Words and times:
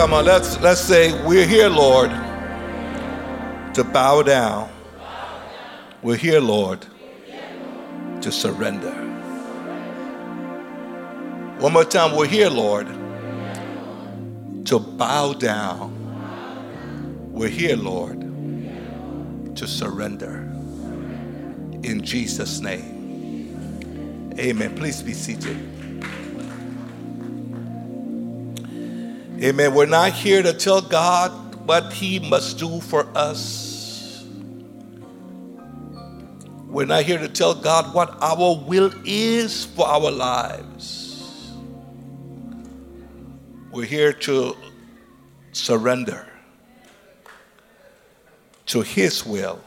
Come 0.00 0.14
on, 0.14 0.24
let's 0.24 0.58
let's 0.60 0.80
say 0.80 1.12
we're 1.26 1.46
here, 1.46 1.68
Lord, 1.68 2.08
to 3.74 3.84
bow 3.84 4.22
down. 4.22 4.70
We're 6.00 6.16
here, 6.16 6.40
Lord, 6.40 6.86
to 8.22 8.32
surrender. 8.32 8.92
One 11.58 11.74
more 11.74 11.84
time, 11.84 12.16
we're 12.16 12.28
here, 12.28 12.48
Lord, 12.48 12.86
to 14.64 14.78
bow 14.78 15.34
down. 15.34 15.92
We're 17.30 17.48
here, 17.48 17.76
Lord, 17.76 18.22
to 19.54 19.66
surrender. 19.66 20.48
In 21.82 22.00
Jesus' 22.02 22.60
name. 22.60 24.32
Amen. 24.38 24.74
Please 24.76 25.02
be 25.02 25.12
seated. 25.12 25.58
Amen. 29.42 29.72
We're 29.72 29.86
not 29.86 30.12
here 30.12 30.42
to 30.42 30.52
tell 30.52 30.82
God 30.82 31.54
what 31.66 31.94
He 31.94 32.18
must 32.18 32.58
do 32.58 32.78
for 32.80 33.06
us. 33.16 34.22
We're 36.66 36.84
not 36.84 37.04
here 37.04 37.18
to 37.18 37.28
tell 37.28 37.54
God 37.54 37.94
what 37.94 38.22
our 38.22 38.54
will 38.66 38.92
is 39.02 39.64
for 39.64 39.88
our 39.88 40.10
lives. 40.10 41.52
We're 43.72 43.86
here 43.86 44.12
to 44.12 44.56
surrender 45.52 46.28
to 48.66 48.82
His 48.82 49.24
will, 49.24 49.60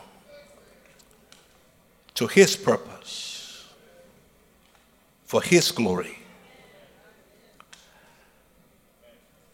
to 2.13 2.27
His 2.27 2.55
purpose, 2.55 3.67
for 5.25 5.41
His 5.41 5.71
glory. 5.71 6.22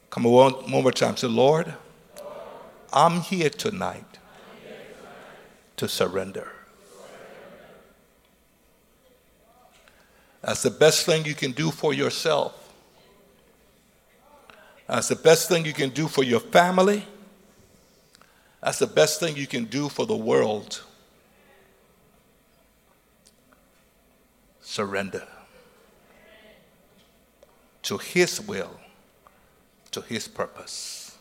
Come 0.10 0.26
on, 0.26 0.54
one, 0.54 0.72
more 0.72 0.92
time. 0.92 1.18
Say, 1.18 1.28
Lord, 1.28 1.74
I'm 2.92 3.22
here 3.22 3.50
tonight 3.50 4.18
to 5.78 5.88
surrender. 5.88 6.52
That's 10.42 10.64
the 10.64 10.72
best 10.72 11.06
thing 11.06 11.26
you 11.26 11.36
can 11.36 11.52
do 11.52 11.70
for 11.70 11.94
yourself. 11.94 12.56
That's 14.88 15.10
the 15.10 15.16
best 15.16 15.48
thing 15.48 15.66
you 15.66 15.74
can 15.74 15.90
do 15.92 16.08
for 16.08 16.24
your 16.24 16.40
family. 16.40 17.06
That's 18.62 18.80
the 18.80 18.88
best 18.88 19.20
thing 19.20 19.36
you 19.36 19.48
can 19.48 19.66
do 19.66 19.90
for 19.90 20.06
the 20.06 20.16
world. 20.16 20.82
Surrender 24.62 25.28
to 27.84 27.98
His 27.98 28.42
will 28.42 28.80
to 29.92 30.02
his 30.02 30.28
purpose. 30.28 31.18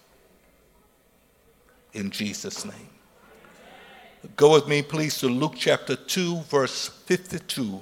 In 1.93 2.11
Jesus' 2.11 2.65
name. 2.65 2.91
Go 4.37 4.53
with 4.53 4.67
me, 4.67 4.83
please, 4.83 5.19
to 5.19 5.29
Luke 5.29 5.55
chapter 5.57 5.97
2, 5.97 6.41
verse 6.43 6.89
52. 6.89 7.81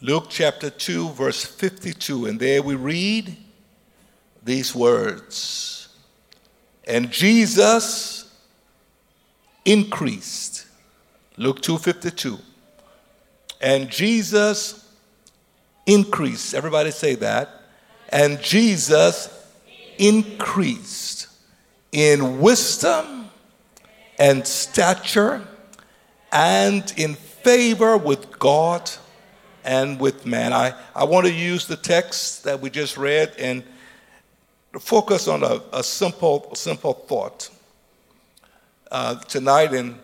Luke 0.00 0.26
chapter 0.28 0.70
2, 0.70 1.10
verse 1.10 1.44
52. 1.44 2.26
And 2.26 2.40
there 2.40 2.62
we 2.62 2.74
read 2.74 3.36
these 4.44 4.74
words 4.74 5.88
And 6.84 7.10
Jesus 7.10 8.28
increased. 9.64 10.66
Luke 11.36 11.62
2 11.62 11.78
52. 11.78 12.38
And 13.60 13.88
Jesus 13.88 14.84
increased. 15.86 16.54
Everybody 16.54 16.90
say 16.90 17.14
that 17.16 17.61
and 18.12 18.40
Jesus 18.40 19.30
increased 19.98 21.28
in 21.90 22.40
wisdom 22.40 23.30
and 24.18 24.46
stature 24.46 25.42
and 26.30 26.92
in 26.96 27.14
favor 27.14 27.96
with 27.96 28.38
God 28.38 28.90
and 29.64 29.98
with 29.98 30.26
man. 30.26 30.52
I, 30.52 30.74
I 30.94 31.04
want 31.04 31.26
to 31.26 31.32
use 31.32 31.66
the 31.66 31.76
text 31.76 32.44
that 32.44 32.60
we 32.60 32.70
just 32.70 32.96
read 32.98 33.34
and 33.38 33.62
focus 34.78 35.28
on 35.28 35.42
a, 35.42 35.60
a 35.72 35.82
simple, 35.82 36.54
simple 36.54 36.92
thought 36.92 37.50
uh, 38.90 39.16
tonight. 39.20 39.72
And, 39.72 39.98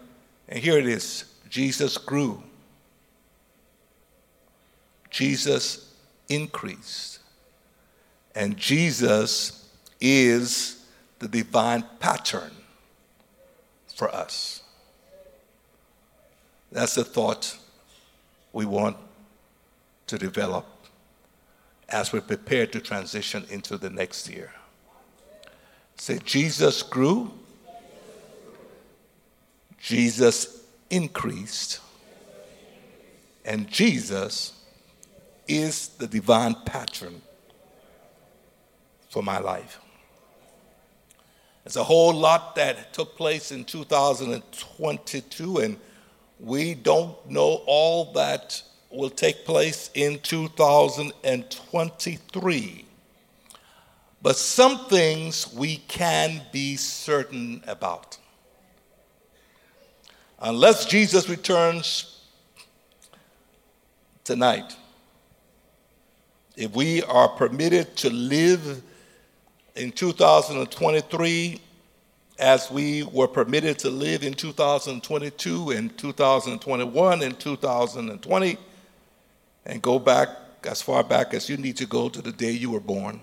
and 0.48 0.58
here 0.58 0.78
it 0.78 0.86
is 0.86 1.24
Jesus 1.48 1.98
grew, 1.98 2.42
Jesus 5.10 5.92
increased. 6.28 7.17
And 8.38 8.56
Jesus 8.56 9.68
is 10.00 10.86
the 11.18 11.26
divine 11.26 11.84
pattern 11.98 12.52
for 13.96 14.08
us. 14.14 14.62
That's 16.70 16.94
the 16.94 17.02
thought 17.02 17.58
we 18.52 18.64
want 18.64 18.96
to 20.06 20.18
develop 20.18 20.66
as 21.88 22.12
we 22.12 22.20
prepare 22.20 22.68
to 22.68 22.78
transition 22.78 23.44
into 23.50 23.76
the 23.76 23.90
next 23.90 24.28
year. 24.28 24.52
Say, 25.96 26.20
Jesus 26.24 26.84
grew, 26.84 27.32
Jesus 29.80 30.62
increased, 30.90 31.80
and 33.44 33.66
Jesus 33.66 34.52
is 35.48 35.88
the 35.88 36.06
divine 36.06 36.54
pattern 36.64 37.20
for 39.08 39.22
my 39.22 39.38
life. 39.38 39.78
There's 41.64 41.76
a 41.76 41.84
whole 41.84 42.14
lot 42.14 42.54
that 42.56 42.92
took 42.94 43.16
place 43.16 43.52
in 43.52 43.64
2022, 43.64 45.58
and 45.58 45.76
we 46.40 46.74
don't 46.74 47.14
know 47.28 47.62
all 47.66 48.12
that 48.14 48.62
will 48.90 49.10
take 49.10 49.44
place 49.44 49.90
in 49.94 50.18
2023. 50.20 52.86
But 54.22 54.36
some 54.36 54.86
things 54.86 55.52
we 55.52 55.76
can 55.76 56.40
be 56.52 56.76
certain 56.76 57.62
about. 57.66 58.16
Unless 60.40 60.86
Jesus 60.86 61.28
returns 61.28 62.22
tonight, 64.24 64.74
if 66.56 66.74
we 66.74 67.02
are 67.02 67.28
permitted 67.28 67.94
to 67.96 68.08
live 68.10 68.82
in 69.78 69.92
2023 69.92 71.60
as 72.38 72.70
we 72.70 73.04
were 73.04 73.28
permitted 73.28 73.78
to 73.78 73.90
live 73.90 74.24
in 74.24 74.34
2022 74.34 75.70
and 75.70 75.96
2021 75.96 77.22
and 77.22 77.38
2020 77.38 78.58
and 79.66 79.82
go 79.82 79.98
back 79.98 80.28
as 80.64 80.82
far 80.82 81.04
back 81.04 81.32
as 81.32 81.48
you 81.48 81.56
need 81.56 81.76
to 81.76 81.86
go 81.86 82.08
to 82.08 82.20
the 82.20 82.32
day 82.32 82.50
you 82.50 82.70
were 82.70 82.80
born. 82.80 83.20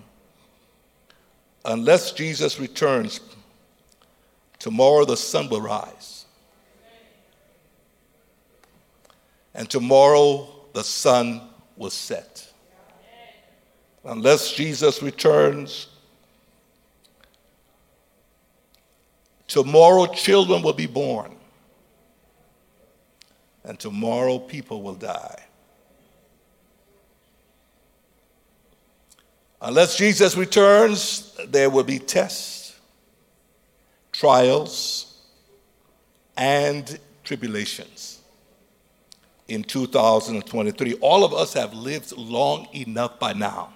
Unless 1.64 2.12
Jesus 2.12 2.58
returns, 2.58 3.20
tomorrow 4.58 5.04
the 5.04 5.16
sun 5.16 5.50
will 5.50 5.60
rise. 5.60 6.24
And 9.54 9.68
tomorrow 9.68 10.48
the 10.72 10.84
sun 10.84 11.42
will 11.76 11.90
set. 11.90 12.50
Unless 14.04 14.52
Jesus 14.52 15.02
returns, 15.02 15.88
Tomorrow, 19.48 20.06
children 20.06 20.62
will 20.62 20.72
be 20.72 20.86
born, 20.86 21.34
and 23.64 23.78
tomorrow, 23.78 24.38
people 24.38 24.82
will 24.82 24.94
die. 24.94 25.42
Unless 29.60 29.96
Jesus 29.96 30.36
returns, 30.36 31.36
there 31.48 31.70
will 31.70 31.84
be 31.84 31.98
tests, 31.98 32.76
trials, 34.12 35.20
and 36.36 36.98
tribulations 37.24 38.20
in 39.48 39.62
2023. 39.62 40.94
All 40.94 41.24
of 41.24 41.32
us 41.32 41.54
have 41.54 41.72
lived 41.72 42.12
long 42.16 42.68
enough 42.74 43.18
by 43.18 43.32
now 43.32 43.72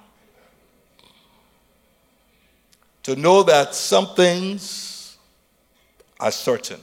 to 3.02 3.16
know 3.16 3.43
that 3.43 3.75
some 3.75 4.14
things 4.14 5.00
are 6.20 6.31
certain. 6.31 6.81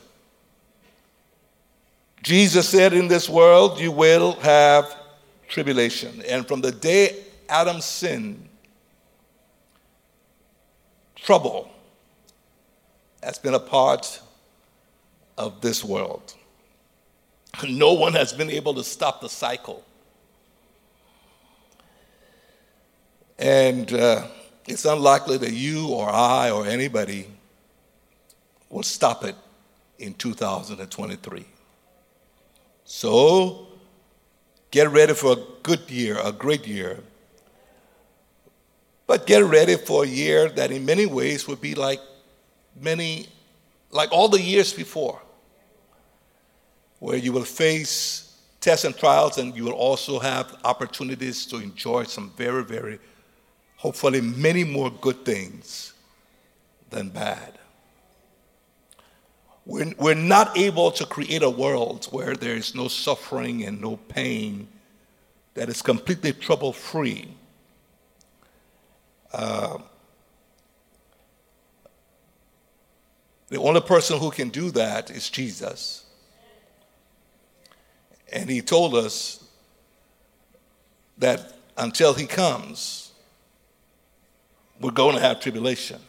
Jesus 2.23 2.67
said, 2.67 2.93
In 2.93 3.07
this 3.07 3.29
world 3.29 3.79
you 3.79 3.91
will 3.91 4.33
have 4.41 4.93
tribulation. 5.47 6.21
And 6.27 6.45
from 6.45 6.61
the 6.61 6.71
day 6.71 7.23
Adam 7.47 7.79
sinned, 7.79 8.49
trouble 11.15 11.69
has 13.23 13.39
been 13.39 13.53
a 13.53 13.59
part 13.59 14.19
of 15.37 15.61
this 15.61 15.83
world. 15.83 16.33
No 17.67 17.93
one 17.93 18.13
has 18.13 18.33
been 18.33 18.49
able 18.49 18.73
to 18.73 18.83
stop 18.83 19.21
the 19.21 19.29
cycle. 19.29 19.83
And 23.39 23.91
uh, 23.93 24.27
it's 24.67 24.85
unlikely 24.85 25.37
that 25.37 25.53
you 25.53 25.87
or 25.89 26.09
I 26.09 26.49
or 26.49 26.65
anybody 26.65 27.27
will 28.69 28.83
stop 28.83 29.23
it 29.23 29.35
in 29.99 30.13
2023. 30.13 31.45
So 32.85 33.67
get 34.71 34.89
ready 34.89 35.13
for 35.13 35.33
a 35.33 35.37
good 35.63 35.89
year, 35.89 36.17
a 36.23 36.31
great 36.31 36.67
year. 36.67 36.99
But 39.05 39.25
get 39.25 39.43
ready 39.43 39.77
for 39.77 40.03
a 40.03 40.07
year 40.07 40.49
that 40.49 40.71
in 40.71 40.85
many 40.85 41.05
ways 41.05 41.47
would 41.47 41.61
be 41.61 41.75
like 41.75 42.01
many, 42.79 43.27
like 43.89 44.11
all 44.11 44.27
the 44.27 44.41
years 44.41 44.73
before, 44.73 45.21
where 46.99 47.17
you 47.17 47.31
will 47.31 47.45
face 47.45 48.27
tests 48.59 48.85
and 48.85 48.97
trials 48.97 49.37
and 49.37 49.55
you 49.55 49.63
will 49.63 49.73
also 49.73 50.19
have 50.19 50.57
opportunities 50.65 51.45
to 51.45 51.57
enjoy 51.57 52.03
some 52.03 52.31
very, 52.35 52.63
very, 52.63 52.99
hopefully, 53.77 54.19
many 54.19 54.63
more 54.63 54.89
good 54.89 55.23
things 55.23 55.93
than 56.89 57.09
bad. 57.09 57.57
We're, 59.67 59.93
we're 59.99 60.13
not 60.13 60.57
able 60.57 60.91
to 60.91 61.05
create 61.05 61.43
a 61.43 61.49
world 61.49 62.05
where 62.05 62.35
there 62.35 62.55
is 62.55 62.73
no 62.73 62.87
suffering 62.87 63.65
and 63.65 63.81
no 63.81 63.97
pain 63.97 64.69
that 65.55 65.67
is 65.67 65.81
completely 65.81 66.31
trouble 66.31 66.71
free. 66.71 67.27
Uh, 69.33 69.79
the 73.49 73.59
only 73.59 73.81
person 73.81 74.19
who 74.19 74.31
can 74.31 74.47
do 74.49 74.71
that 74.71 75.11
is 75.11 75.29
Jesus. 75.29 76.05
And 78.31 78.49
he 78.49 78.61
told 78.61 78.95
us 78.95 79.43
that 81.17 81.57
until 81.75 82.13
he 82.13 82.25
comes, 82.25 83.11
we're 84.79 84.91
going 84.91 85.15
to 85.15 85.21
have 85.21 85.41
tribulation. 85.41 85.99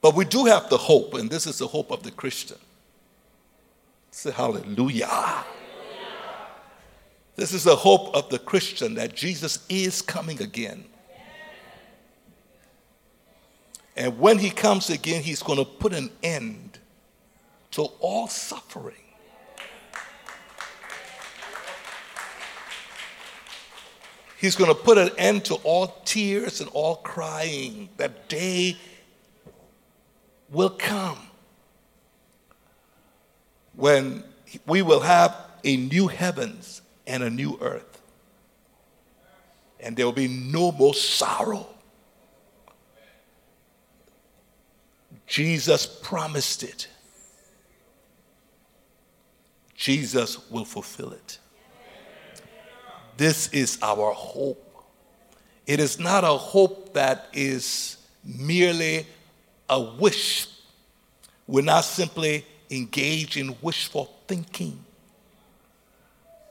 But 0.00 0.14
we 0.14 0.24
do 0.24 0.46
have 0.46 0.70
the 0.70 0.78
hope, 0.78 1.14
and 1.14 1.28
this 1.28 1.46
is 1.46 1.58
the 1.58 1.66
hope 1.66 1.90
of 1.90 2.02
the 2.02 2.10
Christian. 2.10 2.56
Say 4.10 4.30
hallelujah. 4.30 5.06
hallelujah. 5.06 5.44
This 7.36 7.52
is 7.52 7.64
the 7.64 7.76
hope 7.76 8.14
of 8.14 8.28
the 8.28 8.38
Christian 8.38 8.94
that 8.94 9.14
Jesus 9.14 9.64
is 9.68 10.02
coming 10.02 10.42
again. 10.42 10.84
And 13.96 14.18
when 14.18 14.38
he 14.38 14.50
comes 14.50 14.88
again, 14.88 15.22
he's 15.22 15.42
going 15.42 15.58
to 15.58 15.64
put 15.64 15.92
an 15.92 16.10
end 16.22 16.78
to 17.72 17.82
all 18.00 18.28
suffering. 18.28 18.94
He's 24.38 24.56
going 24.56 24.70
to 24.70 24.74
put 24.74 24.96
an 24.96 25.10
end 25.18 25.44
to 25.46 25.54
all 25.56 25.88
tears 26.06 26.62
and 26.62 26.70
all 26.70 26.96
crying. 26.96 27.90
That 27.98 28.28
day 28.28 28.78
will 30.50 30.70
come 30.70 31.18
when 33.74 34.24
we 34.66 34.82
will 34.82 35.00
have 35.00 35.36
a 35.64 35.76
new 35.76 36.08
heavens 36.08 36.82
and 37.06 37.22
a 37.22 37.30
new 37.30 37.58
earth. 37.60 38.02
And 39.78 39.96
there 39.96 40.04
will 40.04 40.12
be 40.12 40.28
no 40.28 40.72
more 40.72 40.94
sorrow. 40.94 41.66
Jesus 45.26 45.86
promised 45.86 46.62
it. 46.62 46.88
Jesus 49.74 50.50
will 50.50 50.64
fulfill 50.64 51.12
it. 51.12 51.38
This 53.16 53.48
is 53.52 53.78
our 53.82 54.12
hope. 54.12 54.66
It 55.66 55.80
is 55.80 56.00
not 56.00 56.24
a 56.24 56.36
hope 56.36 56.94
that 56.94 57.28
is 57.32 57.96
merely 58.24 59.06
a 59.70 59.80
wish. 59.80 60.48
We're 61.46 61.64
not 61.64 61.84
simply 61.84 62.44
engaged 62.70 63.36
in 63.36 63.56
wishful 63.62 64.12
thinking. 64.26 64.84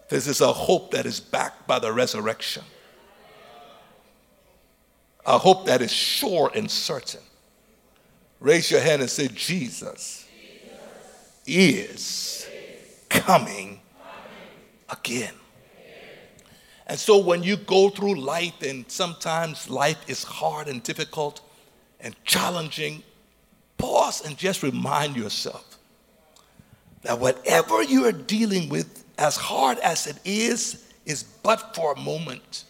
This 0.09 0.25
is 0.25 0.41
a 0.41 0.51
hope 0.51 0.91
that 0.91 1.05
is 1.05 1.19
backed 1.19 1.67
by 1.67 1.77
the 1.77 1.93
resurrection, 1.93 2.63
a 5.25 5.37
hope 5.37 5.67
that 5.67 5.83
is 5.83 5.91
sure 5.91 6.49
and 6.55 6.71
certain. 6.71 7.21
Raise 8.39 8.71
your 8.71 8.79
hand 8.79 9.01
and 9.01 9.11
say, 9.11 9.27
Jesus, 9.27 10.27
is 11.45 12.47
coming 13.09 13.81
again. 14.89 15.33
And 16.87 16.97
so 16.97 17.19
when 17.19 17.43
you 17.43 17.57
go 17.57 17.89
through 17.89 18.15
life, 18.15 18.63
and 18.63 18.89
sometimes 18.89 19.69
life 19.69 19.97
is 20.07 20.23
hard 20.23 20.67
and 20.67 20.81
difficult 20.81 21.41
and 21.99 22.15
challenging, 22.23 23.03
pause 23.79 24.23
and 24.23 24.37
just 24.37 24.61
remind 24.61 25.15
yourself 25.15 25.77
that 27.01 27.19
whatever 27.19 27.81
you 27.81 28.05
are 28.05 28.11
dealing 28.11 28.69
with, 28.69 29.03
as 29.17 29.35
hard 29.35 29.79
as 29.79 30.05
it 30.05 30.17
is, 30.23 30.85
is 31.05 31.23
but 31.23 31.75
for 31.75 31.93
a 31.93 31.99
moment. 31.99 32.65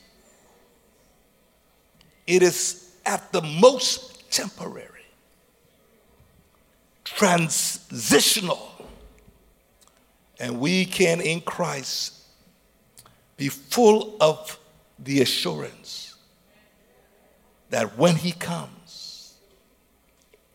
It 2.25 2.41
is 2.43 2.91
at 3.05 3.31
the 3.31 3.41
most 3.41 4.31
temporary, 4.31 4.85
transitional. 7.03 8.67
And 10.39 10.59
we 10.59 10.85
can, 10.85 11.19
in 11.19 11.41
Christ, 11.41 12.13
be 13.35 13.49
full 13.49 14.15
of 14.21 14.57
the 14.99 15.21
assurance 15.21 16.15
that 17.71 17.97
when 17.97 18.15
He 18.15 18.31
comes, 18.31 18.78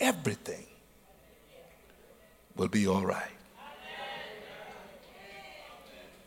everything 0.04 0.66
will 2.56 2.68
be 2.68 2.86
all 2.86 3.04
right. 3.04 3.30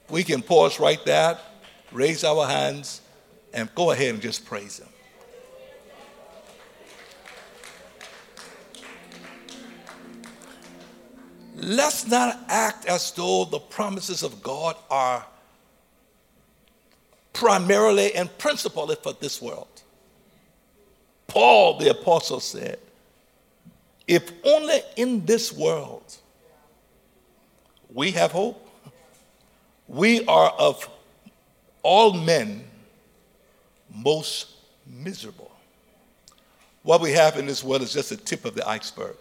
We 0.10 0.24
can 0.24 0.42
pause 0.42 0.80
right 0.80 1.04
there, 1.06 1.38
raise 1.92 2.24
our 2.24 2.48
hands, 2.48 3.02
and 3.54 3.74
go 3.76 3.92
ahead 3.92 4.14
and 4.16 4.22
just 4.22 4.46
praise 4.46 4.80
Him. 4.80 4.88
Let's 11.56 12.08
not 12.08 12.40
act 12.48 12.86
as 12.86 13.12
though 13.12 13.46
the 13.46 13.60
promises 13.60 14.24
of 14.24 14.42
God 14.42 14.76
are 14.90 15.26
primarily 17.34 18.16
and 18.16 18.36
principally 18.38 18.96
for 18.96 19.14
this 19.14 19.42
world. 19.42 19.84
Paul 21.28 21.78
the 21.78 21.92
apostle 21.92 22.40
said, 22.40 22.80
if 24.08 24.32
only 24.44 24.80
in 24.96 25.26
this 25.26 25.52
world 25.52 26.16
we 27.94 28.12
have 28.12 28.32
hope, 28.32 28.68
we 29.88 30.26
are 30.26 30.52
of 30.58 30.90
all 31.84 32.14
men 32.14 32.64
most 33.94 34.48
miserable. 34.86 35.52
What 36.84 37.02
we 37.02 37.12
have 37.12 37.38
in 37.38 37.46
this 37.46 37.64
world 37.64 37.82
is 37.82 37.94
just 37.94 38.10
the 38.10 38.18
tip 38.18 38.46
of 38.46 38.56
the 38.56 38.68
iceberg. 38.68 39.16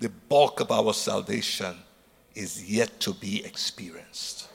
The 0.00 0.08
bulk 0.08 0.60
of 0.60 0.72
our 0.72 0.92
salvation 0.92 1.76
is 2.34 2.68
yet 2.68 2.98
to 3.00 3.14
be 3.14 3.44
experienced. 3.44 4.48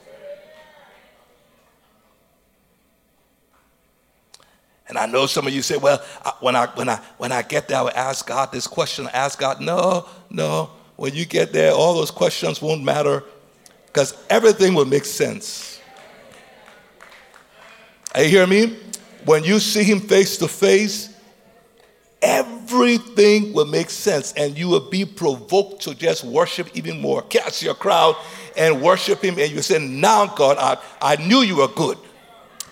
And 4.90 4.98
I 4.98 5.06
know 5.06 5.26
some 5.26 5.46
of 5.46 5.52
you 5.52 5.62
say, 5.62 5.76
well, 5.76 6.02
when 6.40 6.56
I, 6.56 6.66
when, 6.66 6.88
I, 6.88 6.96
when 7.16 7.30
I 7.30 7.42
get 7.42 7.68
there, 7.68 7.78
I 7.78 7.82
will 7.82 7.92
ask 7.94 8.26
God 8.26 8.50
this 8.50 8.66
question. 8.66 9.08
ask 9.12 9.38
God, 9.38 9.60
no, 9.60 10.08
no. 10.28 10.70
When 10.96 11.14
you 11.14 11.24
get 11.24 11.52
there, 11.52 11.72
all 11.72 11.94
those 11.94 12.10
questions 12.10 12.60
won't 12.60 12.82
matter 12.82 13.22
because 13.86 14.20
everything 14.28 14.74
will 14.74 14.84
make 14.84 15.04
sense. 15.04 15.80
Are 18.16 18.24
you 18.24 18.28
hear 18.28 18.46
me? 18.48 18.78
When 19.24 19.44
you 19.44 19.60
see 19.60 19.84
him 19.84 20.00
face 20.00 20.36
to 20.38 20.48
face, 20.48 21.14
everything 22.20 23.52
will 23.52 23.66
make 23.66 23.90
sense 23.90 24.32
and 24.32 24.58
you 24.58 24.68
will 24.68 24.90
be 24.90 25.04
provoked 25.04 25.82
to 25.82 25.94
just 25.94 26.24
worship 26.24 26.68
even 26.74 27.00
more. 27.00 27.22
Catch 27.22 27.62
your 27.62 27.74
crowd 27.74 28.16
and 28.56 28.82
worship 28.82 29.22
him, 29.22 29.38
and 29.38 29.52
you 29.52 29.62
say, 29.62 29.78
Now, 29.78 30.26
God, 30.26 30.56
I, 30.58 30.78
I 31.00 31.24
knew 31.24 31.42
you 31.42 31.58
were 31.58 31.68
good, 31.68 31.96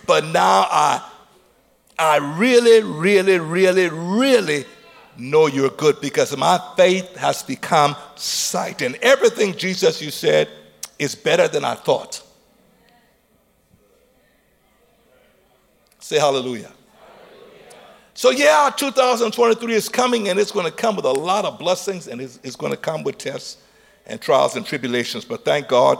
but 0.05 0.25
now 0.25 0.67
I 0.69 1.08
I 1.99 2.15
really, 2.15 2.81
really, 2.81 3.39
really, 3.39 3.89
really 3.89 4.65
know 5.17 5.47
you're 5.47 5.69
good 5.69 5.99
because 5.99 6.35
my 6.37 6.59
faith 6.77 7.15
has 7.17 7.43
become 7.43 7.95
sight. 8.15 8.81
And 8.81 8.95
everything, 9.01 9.53
Jesus, 9.55 10.01
you 10.01 10.09
said, 10.09 10.47
is 10.97 11.13
better 11.13 11.49
than 11.49 11.65
I 11.65 11.75
thought. 11.75 12.23
Say 15.99 16.17
hallelujah. 16.17 16.71
So, 18.13 18.31
yeah, 18.31 18.71
2023 18.75 19.73
is 19.73 19.87
coming 19.89 20.29
and 20.29 20.39
it's 20.39 20.51
going 20.51 20.65
to 20.65 20.71
come 20.71 20.95
with 20.95 21.05
a 21.05 21.11
lot 21.11 21.45
of 21.45 21.59
blessings 21.59 22.07
and 22.07 22.19
it's, 22.21 22.39
it's 22.43 22.55
going 22.55 22.71
to 22.71 22.77
come 22.77 23.03
with 23.03 23.17
tests 23.17 23.57
and 24.05 24.19
trials 24.19 24.55
and 24.55 24.65
tribulations. 24.65 25.25
But 25.25 25.45
thank 25.45 25.67
God, 25.67 25.99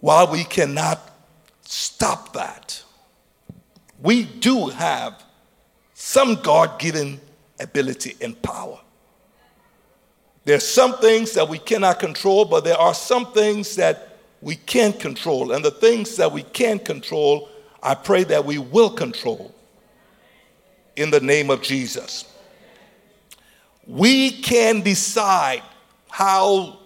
while 0.00 0.30
we 0.30 0.44
cannot 0.44 1.00
stop 1.62 2.32
that, 2.34 2.82
we 4.00 4.24
do 4.24 4.68
have 4.68 5.24
some 5.94 6.36
God 6.36 6.78
given 6.78 7.20
ability 7.58 8.16
and 8.20 8.40
power. 8.42 8.78
There's 10.44 10.66
some 10.66 10.96
things 10.98 11.34
that 11.34 11.48
we 11.48 11.58
cannot 11.58 11.98
control, 11.98 12.44
but 12.44 12.64
there 12.64 12.78
are 12.78 12.94
some 12.94 13.32
things 13.32 13.76
that 13.76 14.18
we 14.40 14.54
can 14.54 14.92
control. 14.92 15.52
And 15.52 15.64
the 15.64 15.70
things 15.70 16.16
that 16.16 16.32
we 16.32 16.42
can 16.42 16.78
control, 16.78 17.48
I 17.82 17.94
pray 17.94 18.24
that 18.24 18.44
we 18.44 18.58
will 18.58 18.90
control 18.90 19.54
in 20.96 21.10
the 21.10 21.20
name 21.20 21.50
of 21.50 21.62
Jesus. 21.62 22.24
We 23.86 24.30
can 24.30 24.80
decide 24.80 25.62
how 26.08 26.78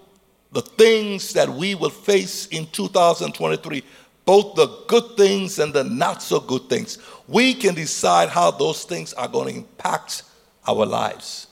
the 0.52 0.62
things 0.62 1.32
that 1.32 1.48
we 1.48 1.74
will 1.74 1.90
face 1.90 2.46
in 2.46 2.66
2023, 2.66 3.82
both 4.24 4.54
the 4.54 4.66
good 4.86 5.16
things 5.16 5.58
and 5.58 5.72
the 5.72 5.84
not 5.84 6.22
so 6.22 6.40
good 6.40 6.68
things, 6.68 6.98
we 7.26 7.54
can 7.54 7.74
decide 7.74 8.28
how 8.28 8.50
those 8.50 8.84
things 8.84 9.12
are 9.14 9.28
going 9.28 9.48
to 9.52 9.60
impact 9.60 10.22
our 10.66 10.86
lives. 10.86 11.48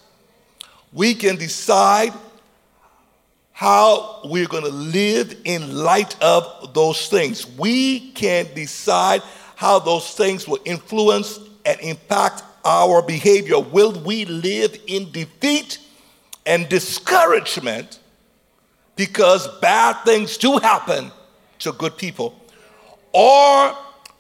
We 0.93 1.15
can 1.15 1.37
decide 1.37 2.13
how 3.53 4.21
we're 4.25 4.47
going 4.47 4.65
to 4.65 4.71
live 4.71 5.37
in 5.45 5.77
light 5.77 6.17
of 6.23 6.73
those 6.73 7.09
things. 7.09 7.47
We 7.47 8.11
can 8.13 8.47
decide 8.55 9.23
how 9.57 9.79
those 9.79 10.15
things 10.15 10.49
will 10.49 10.61
influence 10.65 11.39
and 11.67 11.79
impact 11.81 12.43
our 12.65 13.03
behavior. 13.03 13.59
Will 13.59 13.93
we 14.01 14.25
live 14.25 14.79
in 14.87 15.11
defeat 15.13 15.79
and 16.47 16.69
discouragement 16.69 17.99
because 18.97 19.47
bad 19.61 20.03
things 20.05 20.39
do 20.39 20.57
happen 20.59 21.11
to 21.59 21.73
good 21.73 21.97
people? 21.99 22.40
Or 23.13 23.77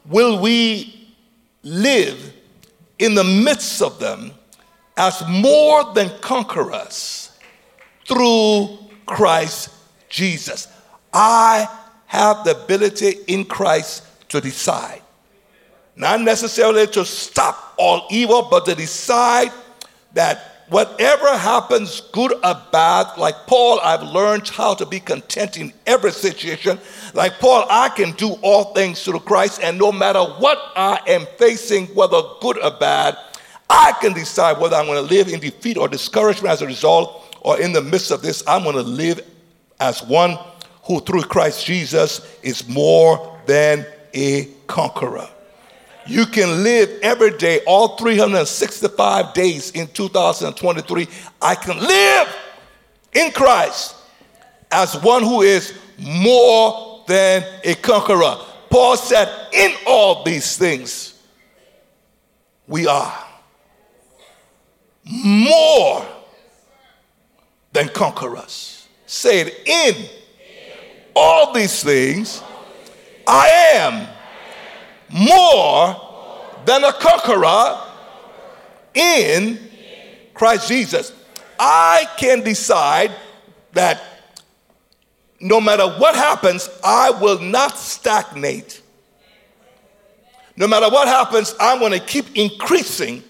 will 0.06 0.40
we 0.40 1.08
live 1.62 2.32
in 2.98 3.14
the 3.14 3.24
midst 3.24 3.82
of 3.82 3.98
them 3.98 4.32
as 4.96 5.22
more 5.28 5.92
than 5.94 6.10
conquerors 6.20 7.30
through 8.06 8.78
Christ 9.06 9.70
Jesus? 10.08 10.68
I 11.12 11.68
have 12.06 12.44
the 12.44 12.62
ability 12.62 13.18
in 13.26 13.44
Christ 13.44 14.04
to 14.30 14.40
decide. 14.40 15.02
Not 15.96 16.20
necessarily 16.22 16.86
to 16.88 17.04
stop 17.04 17.74
all 17.76 18.06
evil, 18.10 18.48
but 18.50 18.64
to 18.66 18.74
decide 18.74 19.52
that 20.14 20.49
whatever 20.70 21.36
happens, 21.36 22.00
good 22.12 22.32
or 22.32 22.62
bad, 22.72 23.06
like 23.18 23.34
Paul, 23.46 23.80
I've 23.80 24.02
learned 24.02 24.48
how 24.48 24.74
to 24.74 24.86
be 24.86 25.00
content 25.00 25.58
in 25.58 25.72
every 25.86 26.12
situation. 26.12 26.78
Like 27.12 27.38
Paul, 27.40 27.66
I 27.68 27.90
can 27.90 28.12
do 28.12 28.30
all 28.42 28.72
things 28.72 29.04
through 29.04 29.20
Christ, 29.20 29.60
and 29.62 29.78
no 29.78 29.92
matter 29.92 30.22
what 30.22 30.58
I 30.76 31.00
am 31.06 31.26
facing, 31.36 31.86
whether 31.88 32.22
good 32.40 32.58
or 32.58 32.70
bad, 32.70 33.18
I 33.68 33.92
can 34.00 34.12
decide 34.14 34.58
whether 34.58 34.76
I'm 34.76 34.86
going 34.86 35.06
to 35.06 35.14
live 35.14 35.28
in 35.28 35.40
defeat 35.40 35.76
or 35.76 35.88
discouragement 35.88 36.52
as 36.52 36.62
a 36.62 36.66
result, 36.66 37.36
or 37.40 37.60
in 37.60 37.72
the 37.72 37.82
midst 37.82 38.10
of 38.10 38.22
this, 38.22 38.42
I'm 38.46 38.62
going 38.62 38.76
to 38.76 38.82
live 38.82 39.20
as 39.80 40.02
one 40.02 40.38
who, 40.84 41.00
through 41.00 41.22
Christ 41.22 41.66
Jesus, 41.66 42.38
is 42.42 42.68
more 42.68 43.38
than 43.46 43.86
a 44.14 44.46
conqueror. 44.66 45.28
You 46.06 46.26
can 46.26 46.62
live 46.62 46.98
every 47.02 47.36
day, 47.36 47.60
all 47.66 47.96
365 47.96 49.32
days 49.34 49.70
in 49.72 49.86
2023. 49.88 51.08
I 51.40 51.54
can 51.54 51.78
live 51.78 52.36
in 53.12 53.30
Christ 53.32 53.96
as 54.70 54.96
one 55.02 55.22
who 55.22 55.42
is 55.42 55.74
more 55.98 57.04
than 57.06 57.44
a 57.64 57.74
conqueror. 57.74 58.36
Paul 58.70 58.96
said, 58.96 59.28
In 59.52 59.72
all 59.86 60.22
these 60.24 60.56
things, 60.56 61.20
we 62.66 62.86
are 62.86 63.26
more 65.04 66.06
than 67.72 67.88
conquerors. 67.88 68.88
Say 69.06 69.40
it 69.40 69.68
in 69.68 70.08
all 71.14 71.52
these 71.52 71.82
things, 71.82 72.42
I 73.26 73.48
am 73.74 74.06
more 75.12 75.96
than 76.64 76.84
a 76.84 76.92
conqueror 76.92 77.80
in 78.94 79.58
Christ 80.34 80.68
Jesus. 80.68 81.12
I 81.58 82.06
can 82.16 82.42
decide 82.42 83.10
that 83.72 84.02
no 85.40 85.60
matter 85.60 85.88
what 85.98 86.14
happens, 86.14 86.68
I 86.84 87.10
will 87.10 87.40
not 87.40 87.78
stagnate. 87.78 88.82
No 90.56 90.68
matter 90.68 90.90
what 90.90 91.08
happens, 91.08 91.54
I'm 91.58 91.78
going 91.78 91.92
to 91.92 92.00
keep 92.00 92.36
increasing 92.36 93.22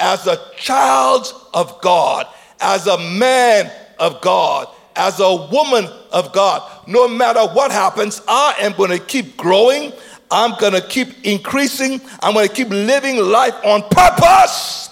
as 0.00 0.26
a 0.26 0.38
child 0.56 1.32
of 1.52 1.80
God, 1.82 2.26
as 2.60 2.86
a 2.86 2.98
man 2.98 3.70
of 3.98 4.20
God, 4.22 4.68
as 4.96 5.20
a 5.20 5.48
woman 5.52 5.86
of 6.10 6.32
God. 6.32 6.62
No 6.86 7.06
matter 7.08 7.46
what 7.52 7.70
happens, 7.70 8.22
I 8.26 8.54
am 8.60 8.72
going 8.72 8.90
to 8.90 8.98
keep 8.98 9.36
growing. 9.36 9.92
I'm 10.32 10.58
going 10.58 10.72
to 10.72 10.80
keep 10.80 11.24
increasing. 11.24 12.00
I'm 12.20 12.32
going 12.32 12.48
to 12.48 12.54
keep 12.54 12.70
living 12.70 13.18
life 13.18 13.54
on 13.64 13.82
purpose 13.90 14.88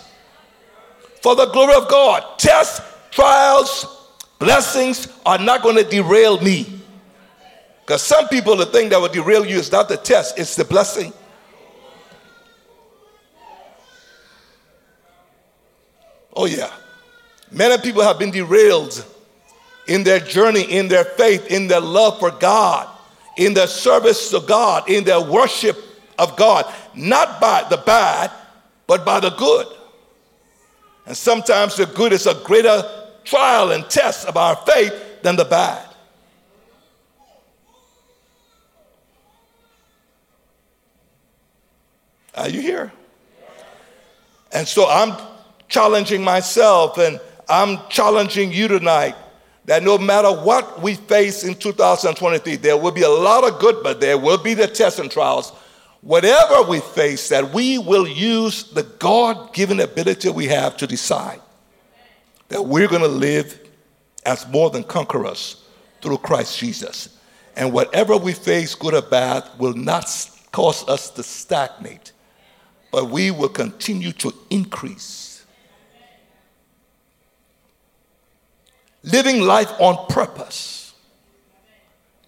for 1.22 1.34
the 1.34 1.46
glory 1.46 1.74
of 1.74 1.88
God. 1.88 2.38
Tests, 2.38 2.82
trials, 3.10 3.86
blessings 4.38 5.08
are 5.24 5.38
not 5.38 5.62
going 5.62 5.76
to 5.76 5.82
derail 5.82 6.38
me. 6.42 6.80
Because 7.80 8.02
some 8.02 8.28
people, 8.28 8.54
the 8.54 8.66
thing 8.66 8.90
that 8.90 9.00
will 9.00 9.08
derail 9.08 9.46
you 9.46 9.56
is 9.56 9.72
not 9.72 9.88
the 9.88 9.96
test, 9.96 10.38
it's 10.38 10.56
the 10.56 10.64
blessing. 10.64 11.10
Oh, 16.36 16.44
yeah. 16.44 16.70
Many 17.50 17.78
people 17.82 18.02
have 18.02 18.18
been 18.18 18.30
derailed 18.30 19.04
in 19.88 20.04
their 20.04 20.20
journey, 20.20 20.70
in 20.70 20.88
their 20.88 21.04
faith, 21.04 21.50
in 21.50 21.66
their 21.66 21.80
love 21.80 22.20
for 22.20 22.30
God 22.30 22.89
in 23.40 23.54
their 23.54 23.66
service 23.66 24.30
to 24.30 24.40
God, 24.40 24.88
in 24.88 25.02
their 25.02 25.20
worship 25.20 25.76
of 26.18 26.36
God, 26.36 26.70
not 26.94 27.40
by 27.40 27.66
the 27.70 27.78
bad, 27.78 28.30
but 28.86 29.04
by 29.06 29.18
the 29.18 29.30
good. 29.30 29.66
And 31.06 31.16
sometimes 31.16 31.76
the 31.76 31.86
good 31.86 32.12
is 32.12 32.26
a 32.26 32.34
greater 32.44 32.82
trial 33.24 33.72
and 33.72 33.88
test 33.88 34.26
of 34.26 34.36
our 34.36 34.56
faith 34.56 35.22
than 35.22 35.36
the 35.36 35.46
bad. 35.46 35.88
Are 42.34 42.48
you 42.50 42.60
here? 42.60 42.92
And 44.52 44.68
so 44.68 44.86
I'm 44.86 45.16
challenging 45.68 46.22
myself 46.22 46.98
and 46.98 47.18
I'm 47.48 47.78
challenging 47.88 48.52
you 48.52 48.68
tonight 48.68 49.16
that 49.70 49.84
no 49.84 49.96
matter 49.96 50.32
what 50.32 50.82
we 50.82 50.96
face 50.96 51.44
in 51.44 51.54
2023, 51.54 52.56
there 52.56 52.76
will 52.76 52.90
be 52.90 53.02
a 53.02 53.08
lot 53.08 53.48
of 53.48 53.60
good, 53.60 53.84
but 53.84 54.00
there 54.00 54.18
will 54.18 54.36
be 54.36 54.52
the 54.52 54.66
tests 54.66 54.98
and 54.98 55.08
trials. 55.08 55.50
Whatever 56.00 56.68
we 56.68 56.80
face, 56.80 57.28
that 57.28 57.54
we 57.54 57.78
will 57.78 58.08
use 58.08 58.64
the 58.64 58.82
God 58.82 59.54
given 59.54 59.78
ability 59.78 60.28
we 60.28 60.46
have 60.46 60.76
to 60.78 60.88
decide 60.88 61.40
that 62.48 62.60
we're 62.60 62.88
going 62.88 63.02
to 63.02 63.06
live 63.06 63.60
as 64.26 64.44
more 64.48 64.70
than 64.70 64.82
conquerors 64.82 65.64
through 66.02 66.18
Christ 66.18 66.58
Jesus. 66.58 67.16
And 67.54 67.72
whatever 67.72 68.16
we 68.16 68.32
face, 68.32 68.74
good 68.74 68.94
or 68.94 69.02
bad, 69.02 69.48
will 69.56 69.74
not 69.74 70.10
cause 70.50 70.82
us 70.88 71.10
to 71.10 71.22
stagnate, 71.22 72.10
but 72.90 73.08
we 73.08 73.30
will 73.30 73.48
continue 73.48 74.10
to 74.14 74.34
increase 74.50 75.29
living 79.02 79.40
life 79.42 79.72
on 79.78 80.06
purpose 80.08 80.92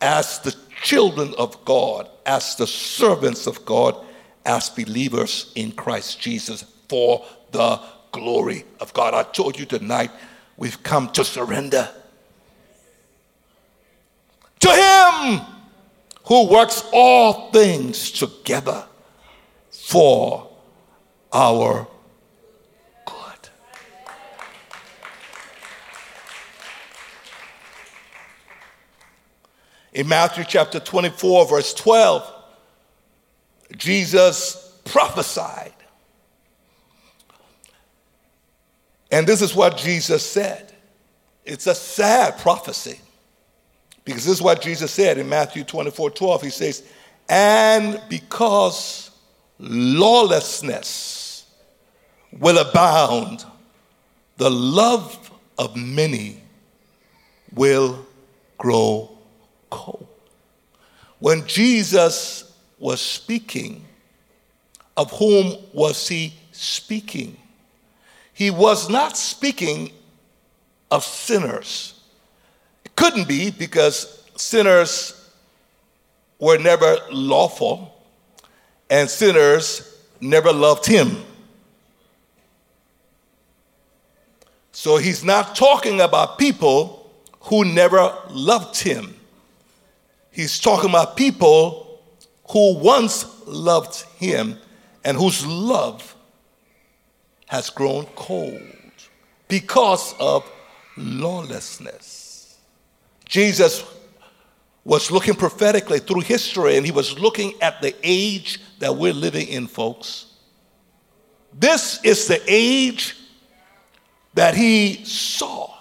as 0.00 0.40
the 0.40 0.54
children 0.82 1.34
of 1.38 1.64
God, 1.64 2.08
as 2.26 2.56
the 2.56 2.66
servants 2.66 3.46
of 3.46 3.64
God, 3.64 3.96
as 4.44 4.68
believers 4.70 5.52
in 5.54 5.72
Christ 5.72 6.20
Jesus 6.20 6.64
for 6.88 7.24
the 7.52 7.80
glory 8.10 8.64
of 8.80 8.92
God. 8.92 9.14
I 9.14 9.22
told 9.22 9.58
you 9.58 9.64
tonight 9.64 10.10
we've 10.56 10.82
come 10.82 11.10
to 11.10 11.24
surrender 11.24 11.88
to 14.60 14.68
Him 14.70 15.40
who 16.26 16.48
works 16.48 16.84
all 16.92 17.50
things 17.50 18.10
together 18.10 18.84
for 19.70 20.48
our 21.32 21.86
In 29.92 30.08
Matthew 30.08 30.44
chapter 30.46 30.80
24, 30.80 31.48
verse 31.48 31.74
12, 31.74 32.32
Jesus 33.76 34.78
prophesied. 34.84 35.74
And 39.10 39.26
this 39.26 39.42
is 39.42 39.54
what 39.54 39.76
Jesus 39.76 40.24
said. 40.24 40.72
It's 41.44 41.66
a 41.66 41.74
sad 41.74 42.38
prophecy 42.38 42.98
because 44.04 44.24
this 44.24 44.34
is 44.36 44.42
what 44.42 44.62
Jesus 44.62 44.90
said 44.90 45.18
in 45.18 45.28
Matthew 45.28 45.64
24 45.64 46.10
12. 46.10 46.42
He 46.42 46.50
says, 46.50 46.82
And 47.28 48.00
because 48.08 49.10
lawlessness 49.58 51.44
will 52.38 52.58
abound, 52.58 53.44
the 54.38 54.50
love 54.50 55.30
of 55.58 55.76
many 55.76 56.40
will 57.54 58.06
grow 58.56 59.11
cold. 59.72 60.06
When 61.18 61.46
Jesus 61.46 62.52
was 62.78 63.00
speaking, 63.00 63.84
of 64.96 65.10
whom 65.12 65.56
was 65.72 66.08
he 66.08 66.34
speaking? 66.52 67.36
He 68.32 68.50
was 68.50 68.88
not 68.88 69.16
speaking 69.16 69.92
of 70.90 71.04
sinners. 71.04 72.00
It 72.84 72.94
couldn't 72.96 73.28
be 73.28 73.50
because 73.50 74.24
sinners 74.36 75.30
were 76.38 76.58
never 76.58 76.96
lawful 77.10 77.94
and 78.90 79.08
sinners 79.08 79.96
never 80.20 80.52
loved 80.52 80.86
him. 80.86 81.16
So 84.72 84.96
he's 84.96 85.22
not 85.22 85.54
talking 85.54 86.00
about 86.00 86.38
people 86.38 87.10
who 87.40 87.64
never 87.64 88.14
loved 88.30 88.80
him. 88.80 89.14
He's 90.32 90.58
talking 90.58 90.88
about 90.88 91.16
people 91.16 92.00
who 92.50 92.74
once 92.78 93.26
loved 93.46 94.02
him 94.16 94.58
and 95.04 95.16
whose 95.16 95.46
love 95.46 96.16
has 97.46 97.68
grown 97.68 98.06
cold 98.16 98.60
because 99.46 100.14
of 100.18 100.50
lawlessness. 100.96 102.58
Jesus 103.26 103.84
was 104.84 105.10
looking 105.10 105.34
prophetically 105.34 105.98
through 105.98 106.22
history 106.22 106.76
and 106.76 106.86
he 106.86 106.92
was 106.92 107.18
looking 107.18 107.52
at 107.60 107.80
the 107.82 107.94
age 108.02 108.58
that 108.78 108.96
we're 108.96 109.12
living 109.12 109.46
in, 109.48 109.66
folks. 109.66 110.26
This 111.52 112.02
is 112.02 112.26
the 112.26 112.42
age 112.48 113.16
that 114.34 114.54
he 114.54 115.04
saw. 115.04 115.74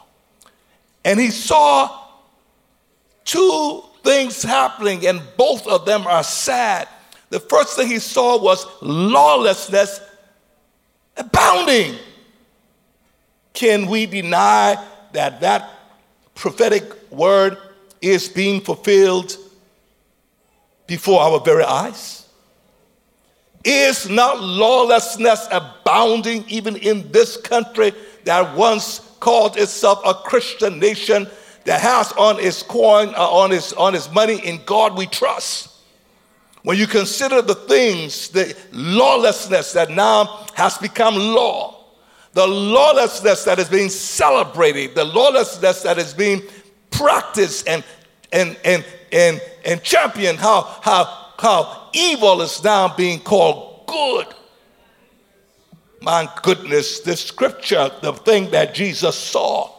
And 1.06 1.20
he 1.20 1.32
saw 1.32 2.06
two 3.24 3.84
things 4.04 4.44
happening, 4.44 5.06
and 5.08 5.22
both 5.38 5.68
of 5.68 5.86
them 5.86 6.08
are 6.08 6.24
sad. 6.24 6.88
The 7.30 7.40
first 7.40 7.76
thing 7.76 7.88
he 7.88 8.00
saw 8.00 8.42
was 8.42 8.66
lawlessness 8.82 10.02
abounding. 11.18 11.96
Can 13.54 13.88
we 13.88 14.06
deny 14.06 14.84
that 15.14 15.42
that 15.42 15.70
prophetic 16.36 16.84
word 17.12 17.58
is 18.02 18.28
being 18.28 18.62
fulfilled 18.62 19.38
before 20.88 21.22
our 21.22 21.40
very 21.40 21.64
eyes? 21.64 22.28
Is 23.64 24.10
not 24.10 24.42
lawlessness 24.42 25.48
abounding 25.52 26.44
even 26.48 26.76
in 26.78 27.12
this 27.12 27.38
country 27.38 27.94
that 28.24 28.58
once 28.58 29.00
called 29.20 29.56
itself 29.58 30.02
a 30.04 30.16
Christian 30.16 30.80
nation 30.80 31.30
that 31.66 31.82
house 31.82 32.12
on 32.14 32.40
its 32.40 32.64
coin, 32.64 33.10
uh, 33.10 33.30
on, 33.30 33.52
its, 33.52 33.74
on 33.74 33.96
its 33.96 34.12
money, 34.12 34.46
in 34.46 34.62
God 34.66 34.98
we 34.98 35.06
trust? 35.06 35.70
When 36.64 36.78
you 36.78 36.88
consider 36.88 37.42
the 37.42 37.56
things, 37.56 38.30
the 38.30 38.56
lawlessness 38.72 39.74
that 39.74 39.90
now 39.90 40.46
has 40.54 40.78
become 40.78 41.16
law, 41.16 41.86
the 42.34 42.46
lawlessness 42.46 43.44
that 43.46 43.60
is 43.60 43.68
being 43.68 43.90
celebrated, 43.90 44.96
the 44.96 45.04
lawlessness 45.04 45.82
that 45.84 45.98
is 45.98 46.14
being 46.14 46.42
practiced 46.92 47.68
and 47.68 47.84
and 48.32 48.58
and 48.64 48.86
and 49.12 49.42
and 49.66 49.84
championed, 49.84 50.38
how 50.38 50.62
how 50.82 51.32
how 51.40 51.90
evil 51.94 52.42
is 52.42 52.64
now 52.64 52.96
being 52.96 53.20
called 53.20 53.88
good. 53.88 54.28
My 56.02 56.32
goodness, 56.42 57.02
the 57.02 57.16
scripture, 57.16 57.92
the 58.02 58.14
thing 58.14 58.50
that 58.52 58.74
Jesus 58.74 59.16
saw, 59.16 59.72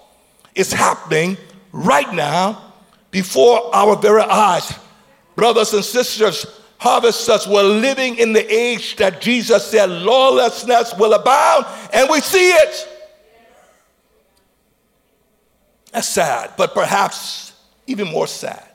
is 0.54 0.72
happening 0.72 1.36
right 1.72 2.12
now 2.14 2.72
before 3.10 3.74
our 3.74 3.96
very 3.96 4.22
eyes. 4.22 4.72
Brothers 5.34 5.72
and 5.72 5.84
sisters, 5.84 6.46
harvesters 6.78 7.46
were 7.46 7.62
living 7.62 8.16
in 8.16 8.32
the 8.32 8.52
age 8.52 8.96
that 8.96 9.20
Jesus 9.20 9.66
said 9.66 9.88
lawlessness 9.90 10.94
will 10.98 11.14
abound, 11.14 11.66
and 11.92 12.08
we 12.10 12.20
see 12.20 12.50
it. 12.50 12.88
That's 15.92 16.08
sad, 16.08 16.52
but 16.56 16.74
perhaps 16.74 17.52
even 17.86 18.08
more 18.08 18.26
sad 18.26 18.66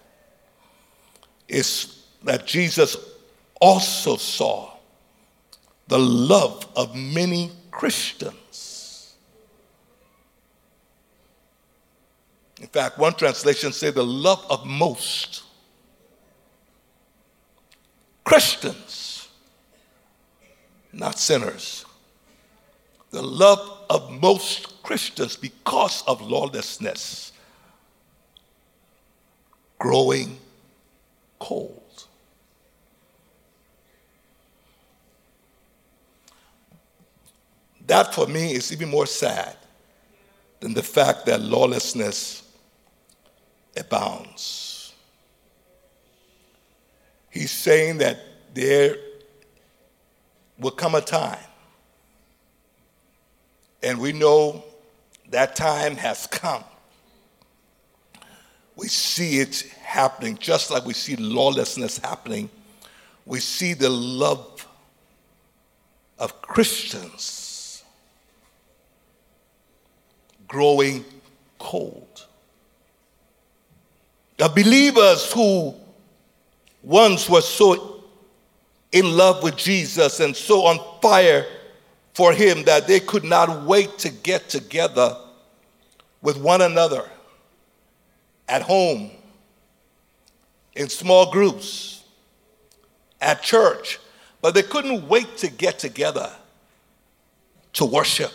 is 1.48 2.04
that 2.24 2.46
Jesus 2.46 2.98
also 3.60 4.18
saw 4.18 4.72
the 5.88 5.98
love 5.98 6.68
of 6.76 6.96
many 6.96 7.52
Christians. 7.72 8.34
In 12.60 12.68
fact, 12.68 12.98
one 12.98 13.14
translation 13.14 13.72
said 13.72 13.94
the 13.96 14.04
love 14.04 14.46
of 14.50 14.66
most. 14.66 15.44
Christians, 18.24 19.28
not 20.92 21.20
sinners. 21.20 21.86
The 23.12 23.22
love 23.22 23.86
of 23.90 24.12
most 24.12 24.84
Christians 24.84 25.36
because 25.36 26.04
of 26.08 26.22
lawlessness 26.22 27.32
growing 29.80 30.38
cold. 31.40 31.82
That 37.86 38.14
for 38.14 38.28
me 38.28 38.54
is 38.54 38.74
even 38.74 38.90
more 38.90 39.06
sad 39.06 39.56
than 40.60 40.74
the 40.74 40.84
fact 40.84 41.26
that 41.28 41.40
lawlessness 41.40 42.44
abounds. 43.78 44.94
He's 47.30 47.52
saying 47.52 48.00
that 48.00 48.20
there 48.54 48.96
will 50.60 50.72
come 50.72 50.96
a 50.96 51.02
time, 51.02 51.38
and 53.84 54.00
we 54.00 54.12
know 54.12 54.64
that 55.30 55.56
time 55.56 55.96
has 55.98 56.26
come. 56.28 56.64
We 58.76 58.88
see 58.88 59.40
it 59.40 59.62
happening 59.82 60.38
just 60.40 60.72
like 60.72 60.86
we 60.86 60.94
see 60.94 61.16
lawlessness 61.16 61.98
happening. 61.98 62.50
We 63.26 63.40
see 63.40 63.74
the 63.74 63.90
love 63.90 64.68
of 66.20 66.42
Christians 66.42 67.84
growing 70.48 71.04
cold. 71.60 72.27
The 74.38 74.50
believers 74.50 75.32
who 75.32 75.76
once 76.84 77.30
were 77.30 77.42
so 77.42 78.04
in 78.92 79.18
love 79.18 79.44
with 79.44 79.58
Jesus 79.58 80.20
and 80.20 80.36
so 80.36 80.66
on 80.66 80.80
fire 81.02 81.46
for 82.14 82.34
him 82.34 82.64
that 82.64 82.88
they 82.88 83.00
could 83.00 83.24
not 83.24 83.64
wait 83.64 83.98
to 84.00 84.10
get 84.10 84.50
together 84.50 85.18
with 86.22 86.38
one 86.38 86.62
another 86.62 87.08
at 88.48 88.62
home, 88.62 89.12
in 90.76 90.88
small 90.90 91.32
groups, 91.32 92.04
at 93.20 93.42
church, 93.42 94.00
but 94.42 94.54
they 94.54 94.64
couldn't 94.64 95.08
wait 95.08 95.38
to 95.38 95.50
get 95.50 95.80
together 95.80 96.32
to 97.74 97.86
worship. 97.86 98.32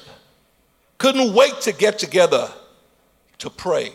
Couldn't 0.99 1.35
wait 1.35 1.61
to 1.63 1.73
get 1.73 1.99
together 1.99 2.49
to 3.39 3.51
pray. 3.51 3.93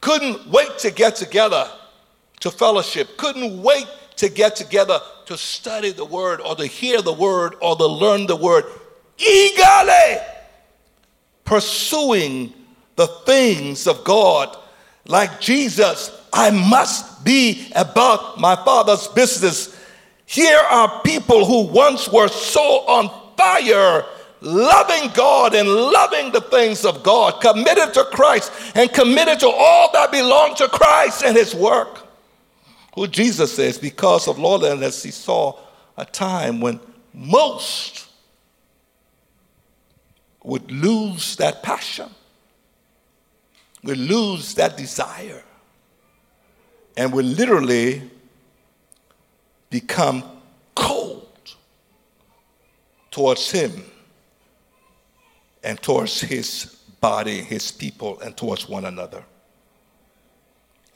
Couldn't 0.00 0.48
wait 0.48 0.78
to 0.78 0.90
get 0.90 1.16
together 1.16 1.68
to 2.40 2.50
fellowship, 2.50 3.16
couldn't 3.16 3.62
wait 3.62 3.86
to 4.16 4.28
get 4.28 4.56
together 4.56 5.00
to 5.26 5.36
study 5.36 5.90
the 5.90 6.04
word 6.04 6.40
or 6.40 6.54
to 6.56 6.66
hear 6.66 7.02
the 7.02 7.12
word 7.12 7.54
or 7.60 7.76
to 7.76 7.86
learn 7.86 8.26
the 8.26 8.36
word, 8.36 8.64
eagerly 9.18 10.18
pursuing 11.44 12.52
the 12.96 13.06
things 13.06 13.86
of 13.86 14.04
God. 14.04 14.56
Like 15.06 15.40
Jesus, 15.40 16.10
I 16.32 16.50
must 16.50 17.24
be 17.24 17.70
about 17.74 18.38
my 18.38 18.54
Father's 18.56 19.08
business. 19.08 19.76
Here 20.26 20.58
are 20.58 21.00
people 21.02 21.44
who 21.46 21.66
once 21.68 22.08
were 22.08 22.28
so 22.28 22.60
on 22.86 23.36
fire 23.36 24.04
loving 24.40 25.10
God 25.14 25.54
and 25.54 25.68
loving 25.68 26.32
the 26.32 26.40
things 26.40 26.84
of 26.84 27.02
God, 27.02 27.40
committed 27.40 27.94
to 27.94 28.04
Christ 28.04 28.52
and 28.74 28.92
committed 28.92 29.40
to 29.40 29.48
all 29.48 29.90
that 29.92 30.10
belonged 30.10 30.56
to 30.58 30.68
Christ 30.68 31.24
and 31.24 31.36
His 31.36 31.54
work. 31.54 32.06
Who 32.94 33.06
Jesus 33.06 33.54
says, 33.54 33.78
because 33.78 34.26
of 34.28 34.38
lawlessness, 34.38 35.02
he 35.02 35.10
saw 35.10 35.58
a 35.96 36.04
time 36.04 36.60
when 36.60 36.80
most 37.14 38.06
would 40.42 40.70
lose 40.70 41.36
that 41.36 41.62
passion, 41.62 42.08
would 43.84 43.98
lose 43.98 44.54
that 44.54 44.76
desire, 44.76 45.44
and 46.96 47.12
would 47.12 47.24
literally 47.24 48.02
become 49.70 50.24
cold 50.74 51.28
towards 53.10 53.50
him 53.50 53.84
and 55.68 55.82
towards 55.82 56.22
his 56.22 56.64
body, 56.98 57.42
his 57.42 57.70
people, 57.70 58.18
and 58.20 58.34
towards 58.34 58.66
one 58.66 58.86
another. 58.86 59.22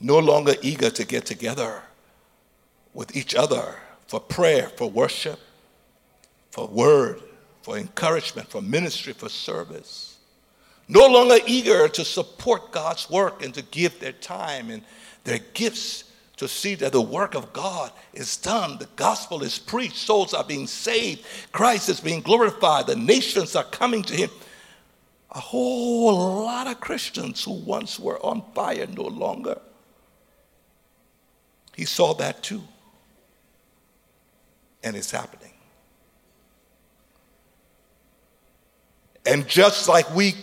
No 0.01 0.19
longer 0.19 0.55
eager 0.63 0.89
to 0.89 1.05
get 1.05 1.27
together 1.27 1.83
with 2.95 3.15
each 3.15 3.35
other 3.35 3.77
for 4.07 4.19
prayer, 4.19 4.71
for 4.79 4.89
worship, 4.89 5.39
for 6.53 6.67
word, 6.69 7.21
for 7.61 7.77
encouragement, 7.77 8.49
for 8.49 8.63
ministry, 8.63 9.13
for 9.13 9.29
service. 9.29 10.17
No 10.89 11.07
longer 11.07 11.45
eager 11.47 11.87
to 11.89 12.03
support 12.03 12.73
God's 12.73 13.11
work 13.11 13.45
and 13.45 13.53
to 13.53 13.63
give 13.63 14.01
their 14.01 14.13
time 14.13 14.71
and 14.71 14.83
their 15.25 15.41
gifts 15.53 16.05
to 16.39 16.49
see 16.49 16.77
that 16.77 16.93
the 16.93 17.01
work 17.03 17.35
of 17.35 17.53
God 17.53 17.93
is 18.15 18.39
done. 18.39 18.79
The 18.79 18.89
gospel 18.97 19.43
is 19.43 19.59
preached, 19.59 19.97
souls 19.97 20.33
are 20.33 20.43
being 20.43 20.67
saved, 20.67 21.27
Christ 21.53 21.91
is 21.91 22.01
being 22.01 22.23
glorified, 22.23 22.87
the 22.87 22.97
nations 22.97 23.55
are 23.55 23.65
coming 23.65 24.03
to 24.05 24.17
Him. 24.17 24.31
A 25.33 25.41
whole 25.41 26.45
lot 26.45 26.67
of 26.67 26.81
Christians 26.81 27.43
who 27.45 27.53
once 27.53 27.99
were 27.99 28.25
on 28.25 28.43
fire 28.55 28.87
no 28.87 29.05
longer. 29.05 29.59
He 31.75 31.87
saw 31.87 32.13
that 32.15 32.43
too. 32.43 32.63
And 34.85 34.95
it's 34.95 35.11
happening. 35.11 35.53
And 39.25 39.49
just 39.49 39.89
like 39.89 40.13
we 40.15 40.35